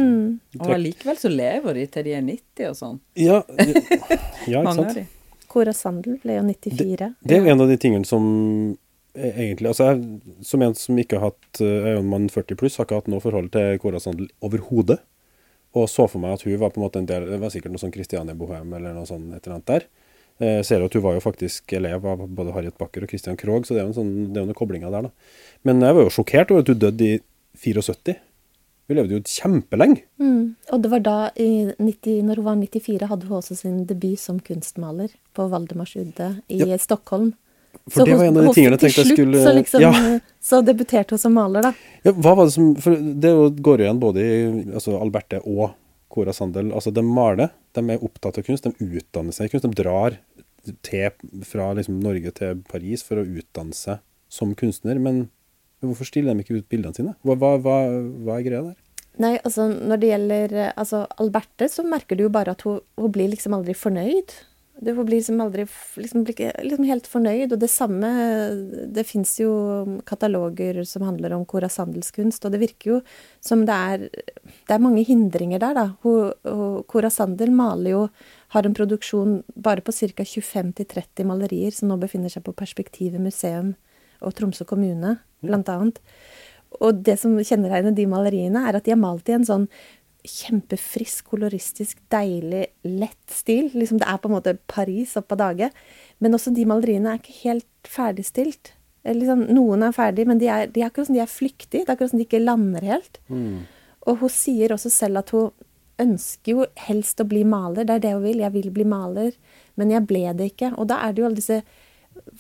[0.02, 0.28] mm.
[0.60, 3.02] Og allikevel så lever de til de er 90 og sånn.
[3.16, 3.42] Ja,
[4.50, 4.96] ja ikke Mange av sant?
[5.04, 5.08] de.
[5.52, 7.10] Cora Sandel ble jo 94.
[7.28, 8.24] Det er jo en av de tingene som
[8.72, 8.78] eh,
[9.16, 13.02] egentlig Altså, jeg, som en som ikke har hatt Øyonmann mann 40 pluss, har ikke
[13.02, 15.00] hatt noe forhold til Cora Sandel overhodet.
[15.76, 17.72] Og så for meg at hun var på en måte en del Det var sikkert
[17.72, 19.86] noe sånn Christiania Bohem eller noe sånt et eller annet der.
[20.42, 23.38] Eh, Jeg ser at hun var jo faktisk elev av både Harriet Backer og Christian
[23.40, 25.12] Krogh, så det er jo en sånn, det er noen koblinger der, da.
[25.64, 27.20] Men jeg var jo sjokkert over at hun døde i
[27.62, 28.18] 74.
[28.90, 30.02] Hun levde jo kjempelenge.
[30.20, 30.56] Mm.
[30.74, 34.20] Og det var da, i 90, når hun var 94, hadde hun også sin debut
[34.20, 36.76] som kunstmaler på Valdemarsudde i Ja.
[36.78, 37.34] Stockholm.
[37.92, 39.92] For det var en av de tingene jeg tenkte jeg skulle Så, liksom, Ja.
[40.50, 41.72] så debuterte hun som maler, da.
[42.06, 43.32] Ja, hva var det som For det
[43.66, 44.36] går igjen både i
[44.70, 45.72] altså Alberte og
[46.12, 46.74] Cora Sandel.
[46.76, 49.64] Altså, de maler, de er opptatt av kunst, de utdanner seg i kunst.
[49.64, 50.18] De drar
[50.86, 51.12] til,
[51.48, 55.00] fra liksom, Norge til Paris for å utdanne seg som kunstner.
[55.00, 55.26] Men,
[55.80, 57.16] men hvorfor stiller de ikke ut bildene sine?
[57.24, 57.78] Hva, hva, hva,
[58.28, 58.78] hva er greia der?
[59.22, 62.80] Nei, altså når det gjelder eh, altså, Alberte, så merker du jo bare at hun,
[63.00, 64.36] hun blir liksom aldri fornøyd.
[64.80, 65.66] Hun blir liksom aldri
[66.00, 67.54] liksom, liksom helt fornøyd.
[67.54, 68.08] Og det samme
[68.96, 69.52] Det fins jo
[70.08, 73.00] kataloger som handler om Cora Sandels kunst, og det virker jo
[73.42, 75.86] som det er Det er mange hindringer der, da.
[76.02, 78.10] Hun, Cora Sandel maler jo
[78.56, 80.24] Har en produksjon bare på ca.
[80.24, 83.76] 25-30 malerier som nå befinner seg på Perspektivet museum
[84.22, 85.98] og Tromsø kommune, blant annet.
[86.80, 89.66] Og det som kjennetegner de maleriene, er at de er malt i en sånn
[90.28, 93.72] kjempefrisk, koloristisk, deilig, lett stil.
[93.74, 95.72] Liksom det er på en måte Paris opp av dage.
[96.22, 98.74] Men også de maleriene er ikke helt ferdigstilt.
[99.08, 101.82] Liksom, noen er ferdig, men de er, de er akkurat som de er flyktige.
[101.82, 103.22] Det er akkurat som de ikke lander helt.
[104.10, 105.50] Og hun sier også selv at hun
[106.02, 107.86] ønsker jo helst å bli maler.
[107.86, 108.44] Det er det hun vil.
[108.44, 109.34] Jeg vil bli maler,
[109.78, 110.74] men jeg ble det ikke.
[110.78, 111.62] Og da er det jo alle disse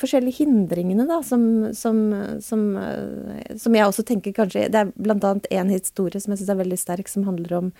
[0.01, 1.43] forskjellige hindringene da, som,
[1.77, 1.99] som,
[2.43, 6.53] som, eh, som jeg også tenker kanskje Det er annet en historie som jeg syns
[6.53, 7.71] er veldig sterk, som handler om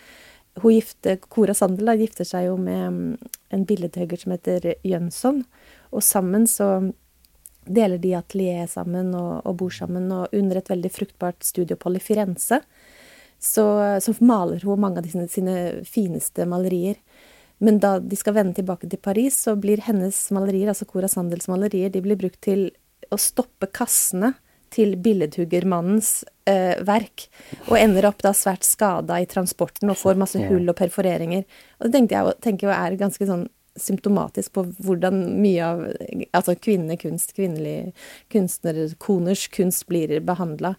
[0.60, 5.46] hun gifte, Cora Sandel da, gifter seg jo med mm, en billedhugger som heter Jønsson.
[5.96, 6.92] Og sammen så
[7.64, 10.10] deler de atelier sammen og, og bor sammen.
[10.12, 12.60] Og under et veldig fruktbart studieopphold i Firenze
[13.42, 13.66] så,
[14.04, 15.56] så maler hun mange av sine, sine
[15.88, 17.00] fineste malerier.
[17.62, 21.50] Men da de skal vende tilbake til Paris, så blir hennes malerier, altså Cora Sandels
[21.52, 22.70] malerier, de blir brukt til
[23.14, 24.34] å stoppe kassene
[24.72, 27.28] til billedhuggermannens eh, verk,
[27.68, 31.44] og ender opp da svært skada i transporten og får masse hull og perforeringer.
[31.80, 35.84] Og det tenkte jeg, tenker jeg er ganske sånn symptomatisk på hvordan mye av
[36.36, 37.94] altså kvinnekunst, kvinnelig
[38.32, 40.74] kunstnerkoners kunst blir behandla.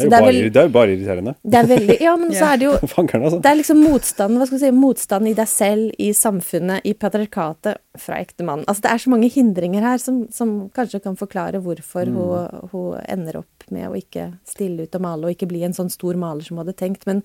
[0.00, 1.34] Det er jo bare, det er jo bare irriterende.
[1.42, 3.40] det er veldig Ja, men så er det jo altså.
[3.40, 6.94] det er liksom motstand hva skal vi si, motstand i deg selv, i samfunnet, i
[6.94, 8.66] patriarkatet fra ektemannen.
[8.70, 12.98] Altså det er så mange hindringer her som, som kanskje kan forklare hvorfor hun, hun
[13.06, 16.18] ender opp med å ikke stille ut og male, og ikke bli en sånn stor
[16.18, 17.06] maler som hun hadde tenkt.
[17.08, 17.22] Men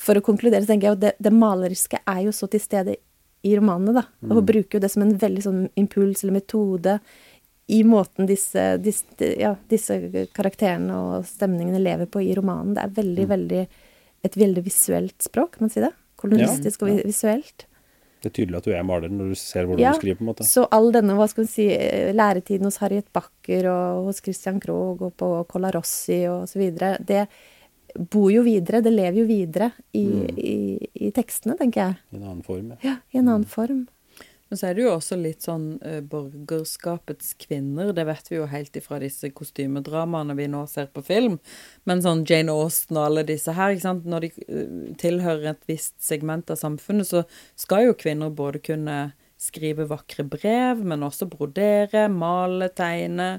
[0.00, 2.96] for å konkludere så tenker jeg at det, det maleriske er jo så til stede
[3.42, 4.04] i romanene, da.
[4.28, 6.98] Og hun bruker jo det som en veldig sånn impuls eller metode
[7.70, 9.96] i måten disse, disse, ja, disse
[10.34, 12.74] karakterene og stemningene lever på i romanen.
[12.74, 13.64] Det er veldig, veldig
[14.26, 15.92] et veldig visuelt språk, kan man si det?
[16.20, 17.66] Kolonistisk og visuelt.
[18.20, 20.26] Det er tydelig at du er maler når du ser hvordan Ja, du skriver, på
[20.26, 20.44] en måte.
[20.44, 24.60] Så all denne hva skal vi si, eh, læretiden hos Harriet Backer og hos Christian
[24.60, 26.20] Krogh og på Colarossi
[26.52, 27.24] videre, det
[27.96, 30.04] bor jo videre, det lever jo videre i,
[30.36, 30.58] i,
[31.06, 31.96] i tekstene, tenker jeg.
[32.12, 32.74] I en annen form.
[32.74, 32.82] Ja.
[32.84, 33.86] Ja, i en annen form.
[34.50, 37.92] Men så er det jo også litt sånn uh, borgerskapets kvinner.
[37.94, 41.36] Det vet vi jo helt ifra disse kostymedramaene vi nå ser på film.
[41.86, 44.08] Men sånn Jane Austen og alle disse her, ikke sant.
[44.10, 47.22] Når de uh, tilhører et visst segment av samfunnet, så
[47.54, 48.98] skal jo kvinner både kunne
[49.40, 53.36] skrive vakre brev, men også brodere, male, tegne,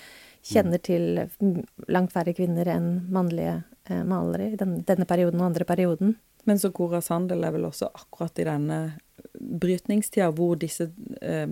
[0.46, 5.46] kjenner til mm, langt færre kvinner enn mannlige eh, malere i den, denne perioden og
[5.50, 6.16] andre perioden.
[6.46, 8.92] Men så Cora Sandel er vel også akkurat i denne
[9.40, 10.86] brytningstida hvor disse
[11.20, 11.46] eh,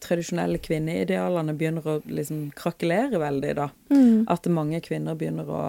[0.00, 3.68] tradisjonelle kvinneidealene begynner å liksom krakelere veldig, da.
[3.92, 4.24] Mm.
[4.32, 5.64] At mange kvinner begynner å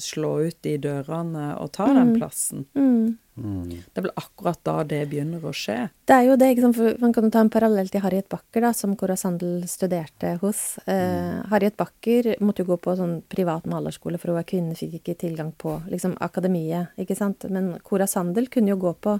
[0.00, 2.66] slå ut de dørene og ta den plassen.
[2.78, 3.16] Mm.
[3.34, 5.88] Det er vel akkurat da det begynner å skje.
[6.06, 8.28] Det er jo det, ikke sant, for man kan jo ta en parallell til Harriet
[8.30, 10.62] Backer, da, som Cora Sandel studerte hos.
[10.86, 15.00] Eh, Harriet Backer måtte jo gå på sånn privat malerskole, for hun var kvinne, fikk
[15.00, 17.48] ikke tilgang på liksom, akademiet, ikke sant.
[17.50, 19.18] Men Cora Sandel kunne jo gå på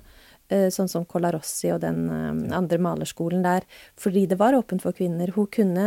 [0.71, 3.65] sånn som Colarossi og den eh, andre malerskolen der,
[3.97, 5.31] fordi det var åpent for kvinner.
[5.35, 5.85] Hun kunne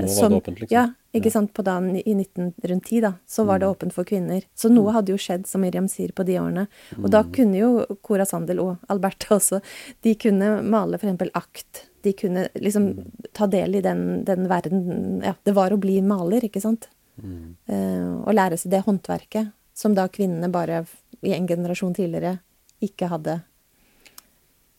[0.00, 0.72] Nå var det åpent, liksom.
[0.72, 1.34] Ja, ikke Ja.
[1.34, 4.42] sant, på dagen i 19, rundt 10 da, så var det åpent for kvinner.
[4.54, 6.66] Så noe hadde jo skjedd, som Miriam sier, på de årene.
[7.02, 9.60] Og da kunne jo Cora Sandel og Alberta også,
[10.02, 11.86] de kunne male eksempel akt.
[12.02, 16.40] De kunne liksom ta del i den, den verden, ja, det var å bli maler,
[16.46, 16.88] ikke sant?
[17.18, 20.84] Uh, og lære seg det håndverket, som da kvinnene bare
[21.26, 22.36] i en generasjon tidligere
[22.80, 23.40] ikke hadde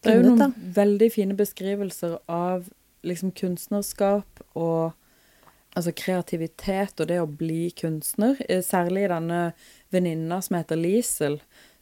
[0.03, 2.69] Det er jo noen veldig fine beskrivelser av
[3.07, 4.93] liksom kunstnerskap og
[5.77, 8.39] altså kreativitet og det å bli kunstner.
[8.49, 9.51] Eh, Særlig denne
[9.93, 11.39] venninna som heter Liesel,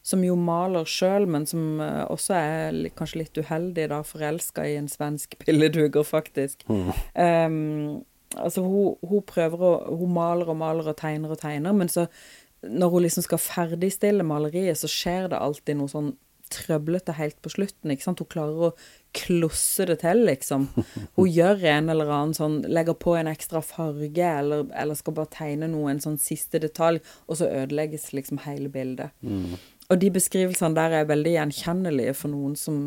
[0.07, 4.77] som jo maler sjøl, men som eh, også er kanskje litt uheldig, da, forelska i
[4.79, 6.65] en svensk pilleduger, faktisk.
[6.67, 8.03] Um,
[8.35, 12.07] altså, hun, hun prøver å Hun maler og maler og tegner og tegner, men så
[12.67, 16.15] når hun liksom skal ferdigstille maleriet, så skjer det alltid noe sånn
[16.53, 17.91] trøblete helt på slutten.
[17.91, 18.23] ikke sant?
[18.23, 18.73] Hun klarer å
[19.17, 20.67] klosse det til, liksom.
[21.17, 25.33] Hun gjør en eller annen sånn Legger på en ekstra farge, eller, eller skal bare
[25.33, 29.15] tegne noe, en sånn siste detalj, og så ødelegges liksom hele bildet.
[29.87, 32.79] Og de beskrivelsene der er veldig gjenkjennelige for noen som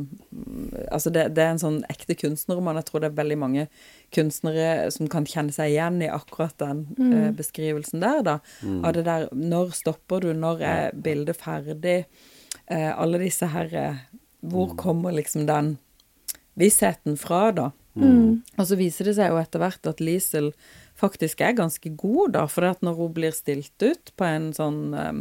[0.93, 2.77] Altså, det, det er en sånn ekte kunstnerroman.
[2.77, 3.67] Jeg tror det er veldig mange
[4.15, 8.37] kunstnere som kan kjenne seg igjen i akkurat den eh, beskrivelsen der, da.
[8.85, 10.35] Av det der Når stopper du?
[10.37, 12.05] Når er bildet ferdig?
[12.71, 14.03] Eh, alle disse herre eh,
[14.47, 15.75] Hvor kommer liksom den
[16.61, 17.71] vissheten fra, da?
[18.57, 20.53] Og så viser det seg jo etter hvert at Liesel
[21.01, 22.47] faktisk er ganske god, da.
[22.51, 25.21] For at når hun blir stilt ut på en sånn eh,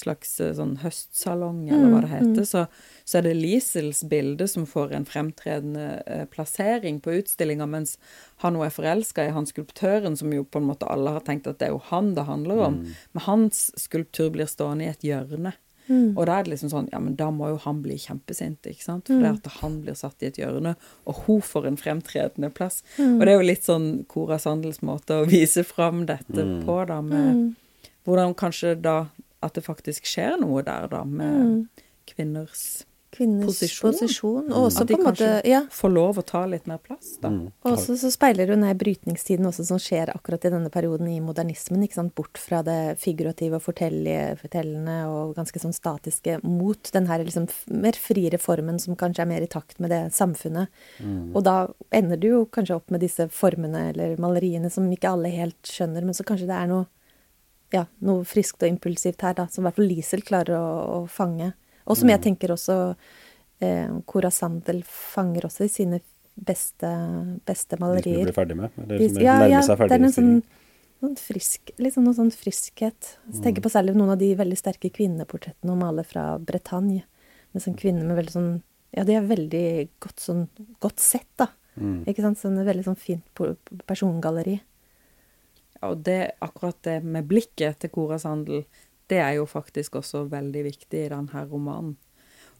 [0.00, 2.64] slags eh, sånn høstsalong, eller hva det heter, så,
[3.04, 7.96] så er det Liesels bilde som får en fremtredende eh, plassering på utstillinga, mens
[8.44, 11.50] han hun er forelska i, han skulptøren, som jo på en måte alle har tenkt
[11.50, 12.78] at det er jo han det handler om,
[13.12, 15.54] men hans skulptur blir stående i et hjørne.
[15.90, 18.84] Og da er det liksom sånn, ja, men da må jo han bli kjempesint, ikke
[18.84, 19.08] sant?
[19.10, 22.82] For det at han blir satt i et hjørne, og hun får en fremtredende plass.
[22.98, 27.00] Og det er jo litt sånn Cora Sandels måte å vise fram dette på, da,
[27.02, 27.56] med
[28.06, 28.98] hvordan kanskje da
[29.42, 31.66] at det faktisk skjer noe der, da, med
[32.10, 33.90] kvinners kvinners Posisjon.
[33.92, 34.50] posisjon.
[34.52, 35.60] Og også At de på en måte Ja.
[35.66, 37.28] får lov å ta litt mer plass, da.
[37.28, 41.18] Og også så speiler hun den brytningstiden også som skjer akkurat i denne perioden i
[41.20, 41.82] modernismen.
[41.82, 42.14] ikke sant?
[42.14, 47.92] Bort fra det figurative og fortellende og ganske sånn statiske mot den her liksom mer
[47.98, 50.68] friere formen som kanskje er mer i takt med det samfunnet.
[51.34, 55.30] Og da ender du jo kanskje opp med disse formene eller maleriene som ikke alle
[55.34, 56.86] helt skjønner, men så kanskje det er noe
[57.72, 61.08] ja, noe friskt og impulsivt her, da, som i hvert fall Liesel klarer å, å
[61.08, 61.52] fange.
[61.86, 62.76] Og som jeg tenker også
[63.64, 66.00] eh, Cora Sandel fanger også i sine
[66.34, 66.88] beste,
[67.46, 68.24] beste Hvis du malerier.
[68.24, 70.32] blir ferdig med, eller som ja, nærmer ja, det er en sånn,
[71.02, 73.14] sånn frisk liksom noe sånn friskhet.
[73.28, 77.04] Så tenker på særlig noen av de veldig sterke kvinneportrettene hun maler fra Bretagne.
[77.52, 78.52] Med sånn kvinner med veldig sånn
[78.90, 79.66] Ja, de er veldig
[80.02, 80.48] godt sånn
[80.82, 81.52] godt sett, da.
[81.80, 82.40] Ikke sant?
[82.40, 83.42] Sånn veldig sånn fint
[83.86, 84.58] persongalleri.
[85.78, 88.64] Ja, og det, akkurat det med blikket til Cora Sandel,
[89.10, 91.96] det er jo faktisk også veldig viktig i denne romanen.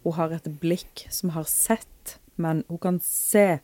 [0.04, 3.60] Hun har et blikk som har sett, men hun kan se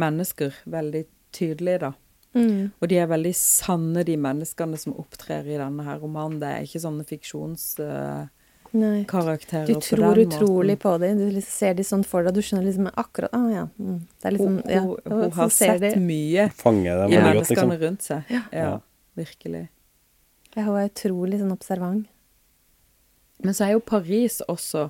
[0.00, 1.92] mennesker veldig tydelig, da.
[2.34, 2.70] Mm.
[2.78, 6.38] Og de er veldig sanne, de menneskene som opptrer i denne her romanen.
[6.38, 8.28] Det er ikke sånne fiksjonskarakterer
[8.78, 9.00] Nei.
[9.66, 10.82] Du tror utrolig måten.
[10.84, 11.18] på dem.
[11.18, 12.34] Du liksom ser de sånn for deg.
[12.36, 13.64] Du skjønner liksom akkurat Å ja.
[13.80, 13.98] Mm.
[14.20, 14.80] Det er liksom Hun, ja.
[14.84, 17.72] hun, hun har sett de- mye Fanger dem i veldig godt, liksom.
[17.82, 18.22] rundt seg.
[18.30, 18.80] Ja, Ja.
[19.16, 19.68] virkelig.
[20.54, 22.06] Ja, hun er utrolig sånn observant.
[23.42, 24.88] Men så er jo Paris også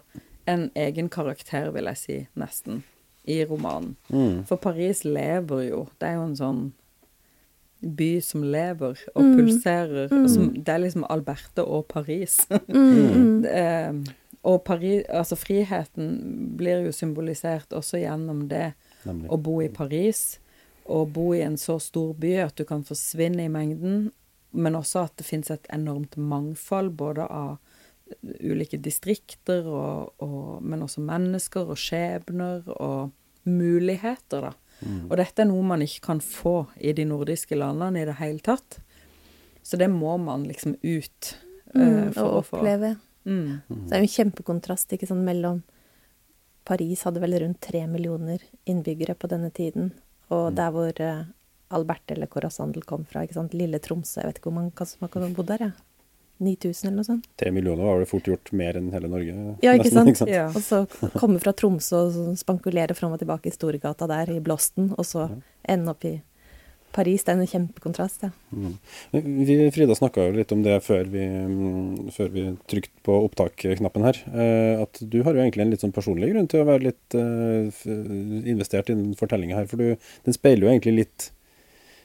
[0.49, 2.83] en egen karakter, vil jeg si, nesten,
[3.29, 3.97] i romanen.
[4.11, 4.45] Mm.
[4.49, 5.85] For Paris lever jo.
[6.01, 6.63] Det er jo en sånn
[7.81, 9.37] by som lever og Mm.
[9.39, 10.09] pulserer.
[10.29, 12.41] Som, det er liksom Alberte og Paris.
[12.69, 13.45] Mm.
[13.51, 13.93] Eh,
[14.43, 18.73] og Paris, altså friheten blir jo symbolisert også gjennom det
[19.05, 19.29] Nemlig.
[19.29, 20.39] å bo i Paris.
[20.89, 24.13] Og bo i en så stor by at du kan forsvinne i mengden.
[24.53, 27.59] Men også at det fins et enormt mangfold både av
[28.23, 33.13] ulike distrikter, og, og, men også mennesker og skjebner og
[33.49, 34.53] muligheter, da.
[35.11, 38.41] Og dette er noe man ikke kan få i de nordiske landene i det hele
[38.41, 38.79] tatt.
[39.63, 41.35] Så det må man liksom ut
[41.75, 42.13] uh, Mm.
[42.17, 42.57] for Å få.
[42.57, 42.97] Og oppleve.
[43.29, 43.61] Mm.
[43.69, 45.61] Det er jo en kjempekontrast ikke sånn, mellom
[46.67, 49.93] Paris hadde vel rundt tre millioner innbyggere på denne tiden,
[50.33, 51.29] og der hvor uh,
[51.71, 55.07] Albert eller Corasandel kom fra, ikke sant, lille Tromsø, jeg vet ikke hvor mange som
[55.07, 55.71] har bodd der, ja.
[56.41, 57.29] 9000 eller noe sånt.
[57.41, 59.37] Tre millioner var vel fort gjort mer enn hele Norge.
[59.63, 60.33] Ja, ikke nesten, sant?
[60.33, 60.49] Ja.
[60.51, 60.85] Og så
[61.21, 65.29] komme fra Tromsø og spankulere fram og tilbake i Storgata der, i blåsten, og så
[65.69, 66.17] ende opp i
[66.91, 67.23] Paris.
[67.23, 68.31] Det er en kjempekontrast, ja.
[68.51, 68.73] Mm.
[69.47, 74.07] Vi, Frida snakka jo litt om det før vi, mm, før vi trykte på opptak-knappen
[74.09, 74.19] her.
[74.35, 77.15] eh, At du har jo egentlig en litt sånn personlig grunn til å være litt
[77.15, 77.85] eh,
[78.51, 79.69] investert i den fortellinga her.
[79.71, 79.95] For du,
[80.27, 81.31] den speiler jo egentlig litt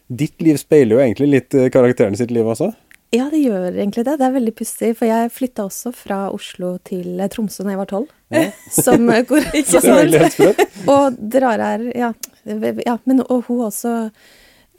[0.05, 2.67] Ditt liv speiler jo egentlig litt eh, karakteren sitt liv også.
[3.15, 4.17] Ja, det gjør egentlig det.
[4.19, 7.81] Det er veldig pussig, for jeg flytta også fra Oslo til eh, Tromsø da jeg
[7.81, 8.09] var tolv.
[8.33, 8.47] Ja.
[8.85, 10.89] Som går ikke helt.
[10.91, 12.11] Og drar her, ja.
[12.45, 13.93] ja men, og hun også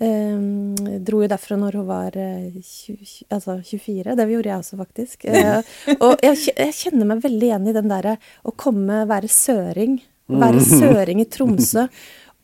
[0.03, 0.75] um,
[1.07, 4.19] dro jo derfra når hun var eh, 20, altså 24.
[4.19, 5.25] Det gjorde jeg også, faktisk.
[5.31, 9.99] Eh, og jeg, jeg kjenner meg veldig igjen i den derre å komme, være søring.
[10.27, 11.87] Være søring i Tromsø.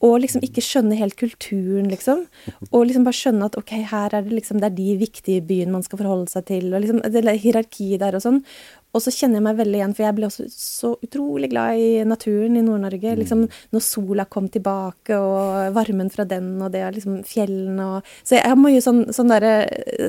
[0.03, 2.25] Og liksom ikke skjønne helt kulturen, liksom.
[2.71, 5.77] Og liksom bare skjønne at ok, her er det liksom Det er de viktige byene
[5.77, 8.41] man skal forholde seg til, og liksom det er hierarki der og sånn.
[8.93, 11.91] Og så kjenner jeg meg veldig igjen, for jeg ble også så utrolig glad i
[12.09, 13.15] naturen i Nord-Norge.
[13.23, 18.11] Liksom når sola kom tilbake, og varmen fra den, og det er liksom fjellene og
[18.23, 19.47] Så jeg har mye sånn, sånn der,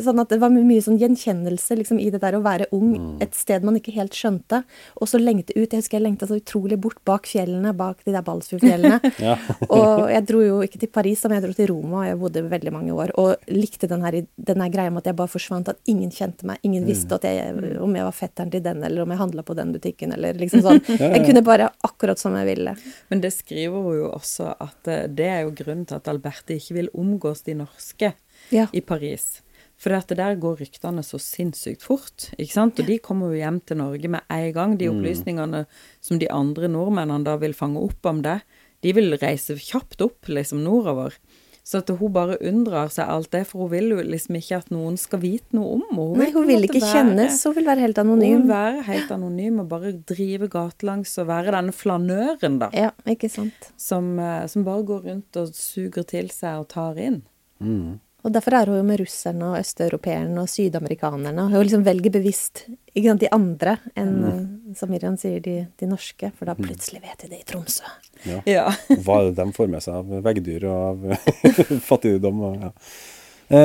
[0.04, 2.94] Sånn at det var mye sånn gjenkjennelse liksom i det der å være ung
[3.24, 4.64] et sted man ikke helt skjønte,
[5.00, 5.72] og så lengte ut.
[5.72, 9.00] Jeg husker jeg lengta så utrolig bort bak fjellene, bak de der Balsfjordfjellene.
[9.24, 9.36] Ja.
[9.72, 12.42] Og jeg dro jo ikke til Paris, men jeg dro til Roma, og jeg bodde
[12.52, 13.12] veldig mange år.
[13.22, 14.18] Og likte den her,
[14.50, 16.60] den her greia med at jeg bare forsvant, at ingen kjente meg.
[16.68, 19.54] Ingen visste at jeg, om jeg var fetteren til den, eller om jeg handla på
[19.60, 20.82] den butikken, eller liksom sånn.
[21.14, 22.74] Jeg kunne bare akkurat som jeg ville.
[23.12, 26.58] Men det skriver hun jo også at eh, det er jo grunnen til at Alberte
[26.58, 28.14] ikke vil omgås de norske
[28.56, 28.66] Ja.
[28.74, 29.42] i Paris.
[29.78, 32.80] For dette der går ryktene så sinnssykt fort, ikke sant?
[32.80, 34.76] Og de kommer jo hjem til Norge med en gang.
[34.80, 35.66] De opplysningene
[36.02, 38.38] som de andre nordmennene da vil fange opp om det,
[38.84, 41.16] de vil reise kjapt opp liksom nordover.
[41.64, 44.70] Så at hun bare unndrar seg alt det, for hun vil jo liksom ikke at
[44.74, 46.18] noen skal vite noe om henne.
[46.20, 48.34] Nei, hun vil ikke være- kjennes, hun vil være helt anonym.
[48.34, 52.70] Hun vil være helt anonym og bare drive gatelangs og være denne flanøren, da.
[52.74, 53.72] Ja, ikke sant.
[53.78, 57.22] Som, eh, som bare går rundt og suger til seg og tar inn.
[57.62, 58.00] Mm.
[58.24, 61.48] Og derfor er hun jo med russerne og østeuropeerne og sydamerikanerne.
[61.52, 64.76] Hun liksom velger bevisst ikke sant, de andre enn, mm.
[64.80, 66.30] som Miriam sier, de, de norske.
[66.38, 67.90] For da plutselig vet de det i Tromsø.
[68.24, 68.40] Ja.
[68.48, 68.66] Ja.
[69.04, 71.36] Hva er det de får med seg av veggdyr og av
[71.90, 72.46] fattigdom?
[72.48, 72.72] Og, ja.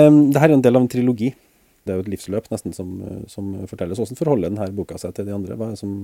[0.09, 1.31] um, det her er en del av en trilogi.
[1.87, 2.99] Det er jo et livsløp nesten som,
[3.31, 4.01] som fortelles.
[4.01, 5.55] Hvordan forholder denne boka seg til de andre?
[5.55, 5.95] Hva er det som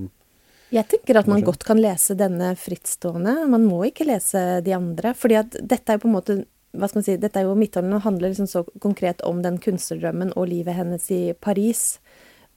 [0.73, 3.35] Jeg tenker at man godt kan lese denne frittstående.
[3.51, 5.11] Man må ikke lese de andre.
[5.11, 6.43] fordi at dette er jo på en måte
[6.75, 9.59] hva skal man si, dette er jo Midtholmen og handler liksom så konkret om den
[9.63, 11.99] kunstnerdrømmen og livet hennes i Paris.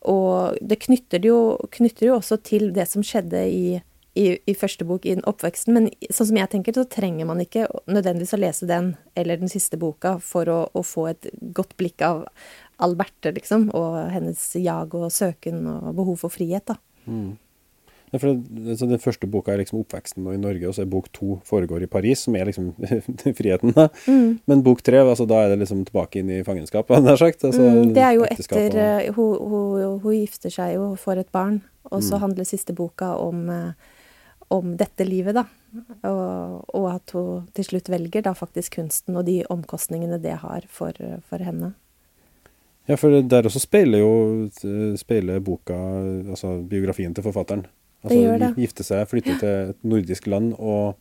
[0.06, 3.80] Og det knytter det jo, knytter jo også til det som skjedde i,
[4.18, 5.74] i, i første bok, i oppveksten.
[5.74, 9.50] Men sånn som jeg tenker, så trenger man ikke nødvendigvis å lese den eller den
[9.50, 12.24] siste boka for å, å få et godt blikk av
[12.78, 16.78] Alberte, liksom, og hennes jag og søken og behov for frihet, da.
[18.12, 20.86] Ja, for det, så Den første boka er liksom oppveksten i Norge, og så er
[20.88, 22.70] bok to foregår i Paris, som er liksom
[23.38, 23.74] friheten.
[23.76, 23.88] da.
[24.06, 24.38] Mm.
[24.48, 27.44] Men bok tre, altså, da er det liksom tilbake inn i fangenskap, jeg sagt.
[27.44, 30.98] Altså, Mm, det er jo etter og- eh, hun, hun, hun gifter seg jo og
[30.98, 31.60] får et barn,
[31.92, 32.20] og så Mm.
[32.20, 33.72] handler siste boka om, eh,
[34.50, 35.44] om dette livet, da.
[36.08, 40.62] Og, og at hun til slutt velger da faktisk kunsten og de omkostningene det har
[40.68, 40.92] for,
[41.28, 41.74] for henne.
[42.88, 44.48] Ja, for der også speiler jo
[44.96, 45.76] speiler boka
[46.32, 47.66] altså biografien til forfatteren.
[48.04, 48.54] Altså gjør det.
[48.62, 50.98] gifte seg, flytte til et nordisk land og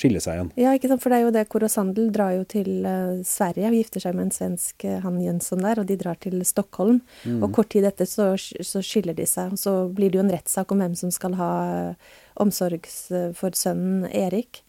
[0.00, 0.50] skille seg igjen.
[0.56, 3.68] Ja, ikke sant, for det er jo det Kåre Sandel drar jo til uh, Sverige
[3.68, 7.02] og gifter seg med en svensk eh, han Jønsson der, og de drar til Stockholm.
[7.42, 10.32] Og kort tid etter så, så skiller de seg, og så blir det jo en
[10.32, 11.52] rettssak om hvem som skal ha
[11.90, 12.10] uh,
[12.40, 12.88] omsorg
[13.36, 14.62] for sønnen Erik.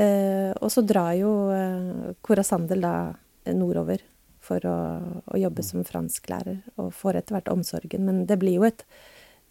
[0.00, 2.94] Eh, og så drar jo eh, Kåre Sandel da
[3.52, 4.00] nordover
[4.42, 4.76] for å,
[5.28, 8.06] å jobbe som fransklærer, og får etter hvert omsorgen.
[8.08, 8.86] Men det blir jo et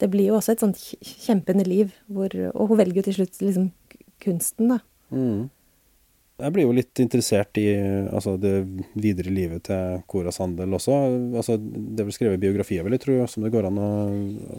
[0.02, 3.42] det blir jo også et sånt kjempende liv, hvor, og hun velger jo til slutt
[3.42, 3.68] liksom
[4.22, 4.78] kunsten, da.
[5.14, 5.46] Mm.
[6.42, 7.66] Jeg blir jo litt interessert i
[8.10, 8.54] altså, det
[8.98, 10.96] videre livet til Cora Sandel også.
[11.38, 13.90] Altså, det er vel skrevet biografier, vil jeg tro, som det går an å,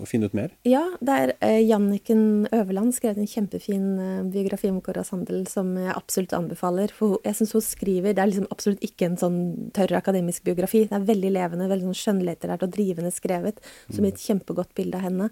[0.03, 0.53] å finne ut mer.
[0.67, 5.73] Ja, det er eh, Janniken Øverland skrevet en kjempefin eh, biografi om Cora Sandel som
[5.79, 6.93] jeg absolutt anbefaler.
[6.95, 9.41] For jeg syns hun skriver Det er liksom absolutt ikke en sånn
[9.75, 10.85] tørr akademisk biografi.
[10.87, 14.99] Det er veldig levende, veldig sånn skjønnlitterært og drivende skrevet, som gir et kjempegodt bilde
[14.99, 15.29] av henne.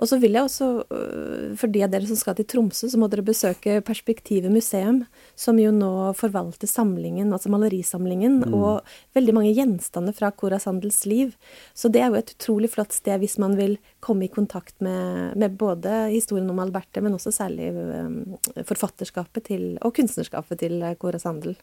[0.00, 2.98] Og så vil jeg også, øh, for de av dere som skal til Tromsø, så
[3.00, 5.02] må dere besøke Perspektivet museum,
[5.36, 8.80] som jo nå forvalter samlingen, altså malerisamlingen, og
[9.16, 11.34] veldig mange gjenstander fra Cora Sandels liv.
[11.76, 15.36] Så det er jo et utrolig flott sted hvis man vil komme i kontakt med,
[15.36, 21.20] med både historien om Alberte, men også særlig øh, forfatterskapet til, og kunstnerskapet til Cora
[21.20, 21.58] Sandel.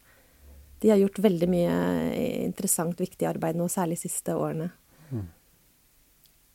[0.83, 1.77] De har gjort veldig mye
[2.45, 4.69] interessant, viktig arbeid nå, særlig de siste årene.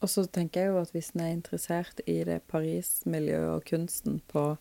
[0.03, 4.18] Og så tenker jeg jo at hvis en er interessert i det Paris-miljøet og kunsten
[4.32, 4.57] på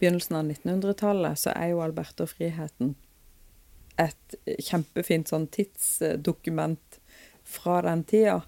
[0.00, 2.94] begynnelsen av 1900-tallet, så er jo 'Alberto friheten
[4.00, 7.00] et kjempefint sånn tidsdokument
[7.44, 8.40] fra den tida.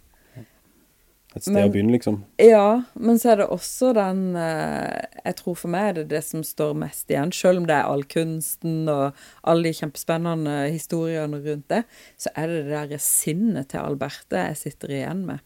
[1.34, 2.24] Et sted Men- å begynne, liksom.
[2.38, 6.24] Ja, men så er det også den eh, Jeg tror for meg er det det
[6.24, 7.32] som står mest igjen.
[7.32, 11.84] Selv om det er all kunsten og alle de kjempespennende historiene rundt det,
[12.18, 15.40] så er det det derre sinnet til Alberte jeg sitter igjen med.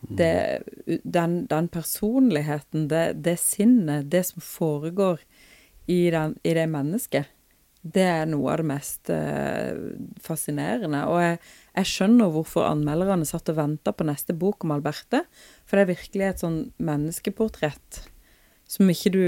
[0.00, 0.62] Det,
[1.02, 5.24] den, den personligheten, det, det sinnet, det som foregår
[5.90, 7.32] i, den, i det mennesket,
[7.82, 9.78] det er noe av det mest eh,
[10.22, 11.04] fascinerende.
[11.08, 11.40] Og jeg,
[11.78, 15.22] jeg skjønner hvorfor anmelderne satt og venta på neste bok om Alberte.
[15.64, 18.02] For det er virkelig et sånn menneskeportrett
[18.68, 19.22] som ikke du,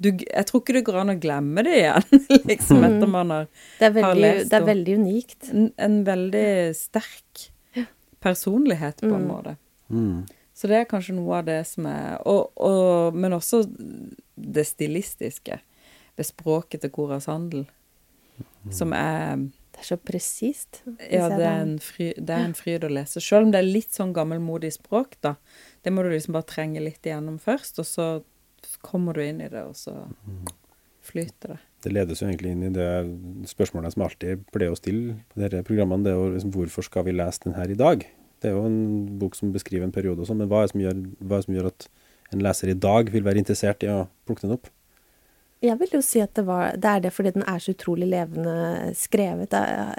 [0.00, 2.06] du Jeg tror ikke det går an å glemme det igjen,
[2.50, 5.50] liksom, etter man har Det er Har lest det er veldig unikt.
[5.52, 6.48] en, en veldig
[6.78, 7.48] sterk
[8.24, 9.52] personlighet, på en måte.
[9.88, 10.26] Mm.
[10.58, 13.62] Så det er kanskje noe av det som er og, og, Men også
[14.36, 15.60] det stilistiske
[16.18, 17.68] ved språket til koras handel
[18.74, 20.80] som er Det er så presist.
[21.06, 23.20] Ja, det er, en fry, det er en fryd å lese.
[23.22, 25.36] Selv om det er litt sånn gammelmodig språk, da.
[25.86, 28.06] Det må du liksom bare trenge litt igjennom først, og så
[28.82, 29.94] kommer du inn i det, og så
[31.06, 31.60] flyter det.
[31.86, 32.90] Det ledes jo egentlig inn i det
[33.52, 36.08] spørsmålet som alltid pleier å stille på disse programmene.
[36.08, 38.02] Det er jo liksom, hvorfor skal vi lese den her i dag?
[38.38, 38.80] Det er jo en
[39.20, 41.58] bok som beskriver en periode og sånn, men hva er, gjør, hva er det som
[41.58, 41.88] gjør at
[42.34, 44.68] en leser i dag vil være interessert i å plukke den opp?
[45.58, 48.06] Jeg vil jo si at det, var, det er det fordi den er så utrolig
[48.06, 49.56] levende skrevet.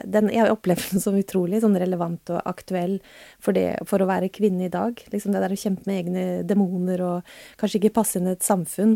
[0.07, 2.95] Den, jeg opplever den som utrolig sånn relevant og aktuell
[3.43, 5.01] for, det, for å være kvinne i dag.
[5.11, 8.47] Liksom det der å kjempe med egne demoner og kanskje ikke passe inn i et
[8.47, 8.95] samfunn.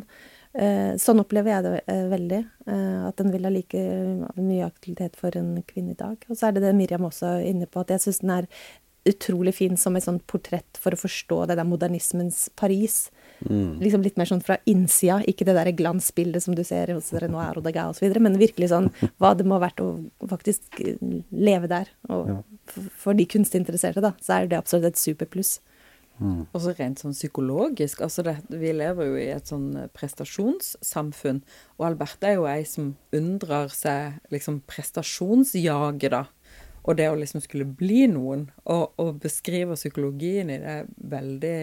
[0.53, 2.39] Eh, sånn opplever jeg det eh, veldig.
[2.69, 3.83] Eh, at den vil ha like
[4.39, 6.15] mye aktivitet for en kvinne i dag.
[6.29, 8.49] Og så er det det Miriam også er inne på, at jeg syns den er
[9.05, 13.09] utrolig fin som et sånt portrett for å forstå det der modernismens Paris.
[13.43, 17.57] Liksom litt mer sånn fra innsida, ikke det der glansbildet som du ser hos Renoir
[17.59, 18.87] og Degas osv., men virkelig sånn
[19.19, 19.89] hva det må ha vært å
[20.31, 20.79] faktisk
[21.31, 21.91] leve der.
[22.09, 22.37] Og Ja.
[22.95, 25.59] for, de kunstinteresserte, da, så er det absolutt et superpluss.
[26.21, 27.99] Og så rent sånn psykologisk.
[27.99, 31.41] altså det, Vi lever jo i et sånn prestasjonssamfunn,
[31.79, 36.25] og Alberte er jo ei som unndrar seg liksom prestasjonsjaget, da.
[36.83, 40.77] Og det å liksom skulle bli noen, og, og beskriver psykologien i det
[41.13, 41.59] veldig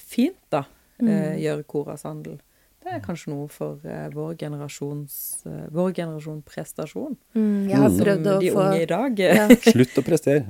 [0.00, 0.64] fint, da,
[1.04, 2.38] eh, gjør Cora Sandel.
[2.84, 5.14] Det er kanskje noe for uh, vår, generasjons,
[5.48, 7.14] uh, vår generasjon prestasjon.
[7.34, 9.22] jeg har Som prøvd å de få unge i dag.
[9.24, 10.44] ja, Slutt å prestere.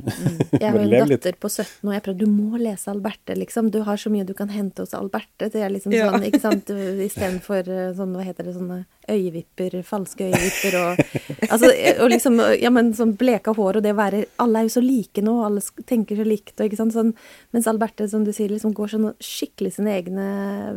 [0.59, 3.71] Jeg har en datter på 17 og jeg prøvde, du må lese Alberte, liksom.
[3.71, 5.47] Du har så mye du kan hente hos Alberte.
[5.53, 6.11] Det er liksom Ja.
[6.11, 6.75] sånn, ikke sant,
[7.07, 11.03] istedenfor eh, sånn, hva heter det, sånne øyevipper, falske øyevipper og
[11.55, 11.69] Altså,
[12.01, 14.83] og liksom, ja, men sånn bleka hår og det å være Alle er jo så
[14.83, 17.13] like nå, alle tenker så likt, og ikke sant, sånn
[17.55, 20.27] Mens Alberte, som du sier, liksom går sånn skikkelig sine egne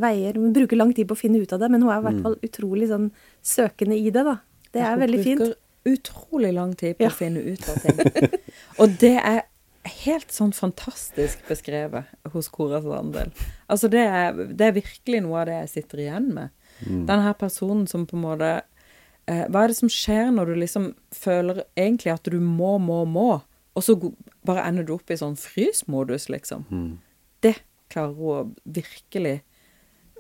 [0.02, 0.36] veier.
[0.38, 2.22] Hun bruker lang tid på å finne ut av det, men hun er i hvert
[2.26, 3.10] fall utrolig sånn
[3.46, 4.38] søkende i det, da.
[4.74, 5.40] Det er veldig fint.
[5.42, 7.10] Hun bruker utrolig lang tid på Ja.
[7.10, 8.40] å finne ut av ting.
[8.84, 9.42] Og det er
[10.04, 13.30] helt sånn fantastisk beskrevet hos Cora Sandel.
[13.72, 16.50] Altså det er, det er virkelig noe av det jeg sitter igjen med.
[16.84, 18.50] Den her personen som på en måte
[19.26, 23.00] eh, Hva er det som skjer når du liksom føler egentlig at du må, må,
[23.10, 23.30] må,
[23.74, 23.96] og så
[24.46, 26.68] bare ender du opp i sånn frysmodus, liksom?
[27.42, 27.56] Det
[27.90, 29.40] klarer hun virkelig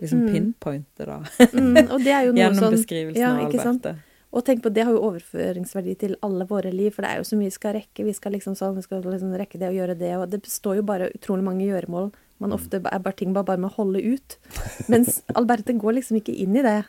[0.02, 0.34] liksom Mm.
[0.34, 1.18] pinpointe, da.
[1.54, 3.86] Mm, og det er jo noe Gjennom sånn beskrivelsen ja, av sant?
[3.86, 4.04] Alberte.
[4.38, 7.28] Og tenk på, det har jo overføringsverdi til alle våre liv, for det er jo
[7.30, 8.04] så mye vi skal rekke.
[8.06, 10.76] Vi skal liksom sånn, vi skal liksom rekke det og gjøre det, og det består
[10.82, 12.12] jo bare utrolig mange gjøremål.
[12.43, 14.36] Man ofte er bare ting bare, bare med å holde ut.
[14.91, 16.84] Mens Alberte går liksom ikke inn i det.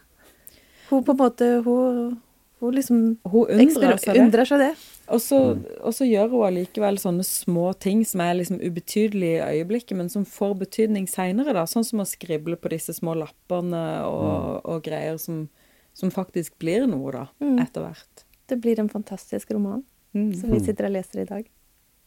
[0.91, 2.19] Hun på en måte, hun,
[2.61, 4.23] hun liksom Hun undrer seg det.
[4.23, 4.71] undrer seg det.
[5.09, 5.39] Og så,
[5.81, 10.09] og så gjør hun allikevel sånne små ting som er liksom ubetydelige i øyeblikket, men
[10.13, 11.63] som får betydning seinere, da.
[11.71, 15.47] Sånn som å skrible på disse små lappene og, og greier som,
[15.95, 17.59] som faktisk blir noe, da, Mm.
[17.63, 18.25] etter hvert.
[18.49, 19.85] Det blir en fantastisk roman
[20.15, 20.35] Mm.
[20.35, 21.49] som vi sitter og leser i dag.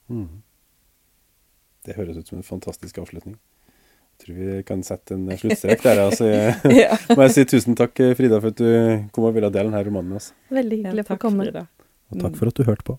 [0.10, 0.42] Mm.
[1.86, 3.38] Det høres ut som en fantastisk avslutning.
[4.22, 6.02] Tror vi kan sette en sluttstrek der.
[6.08, 6.28] Altså,
[6.72, 6.98] Ja.
[7.18, 10.10] må jeg si tusen takk, Frida, for at du kom og ville dele denne romanen
[10.16, 10.32] med oss.
[10.54, 11.48] Veldig Ja, hyggelig å få komme.
[11.48, 11.66] Frida.
[12.12, 12.98] Og takk for at du hørte på.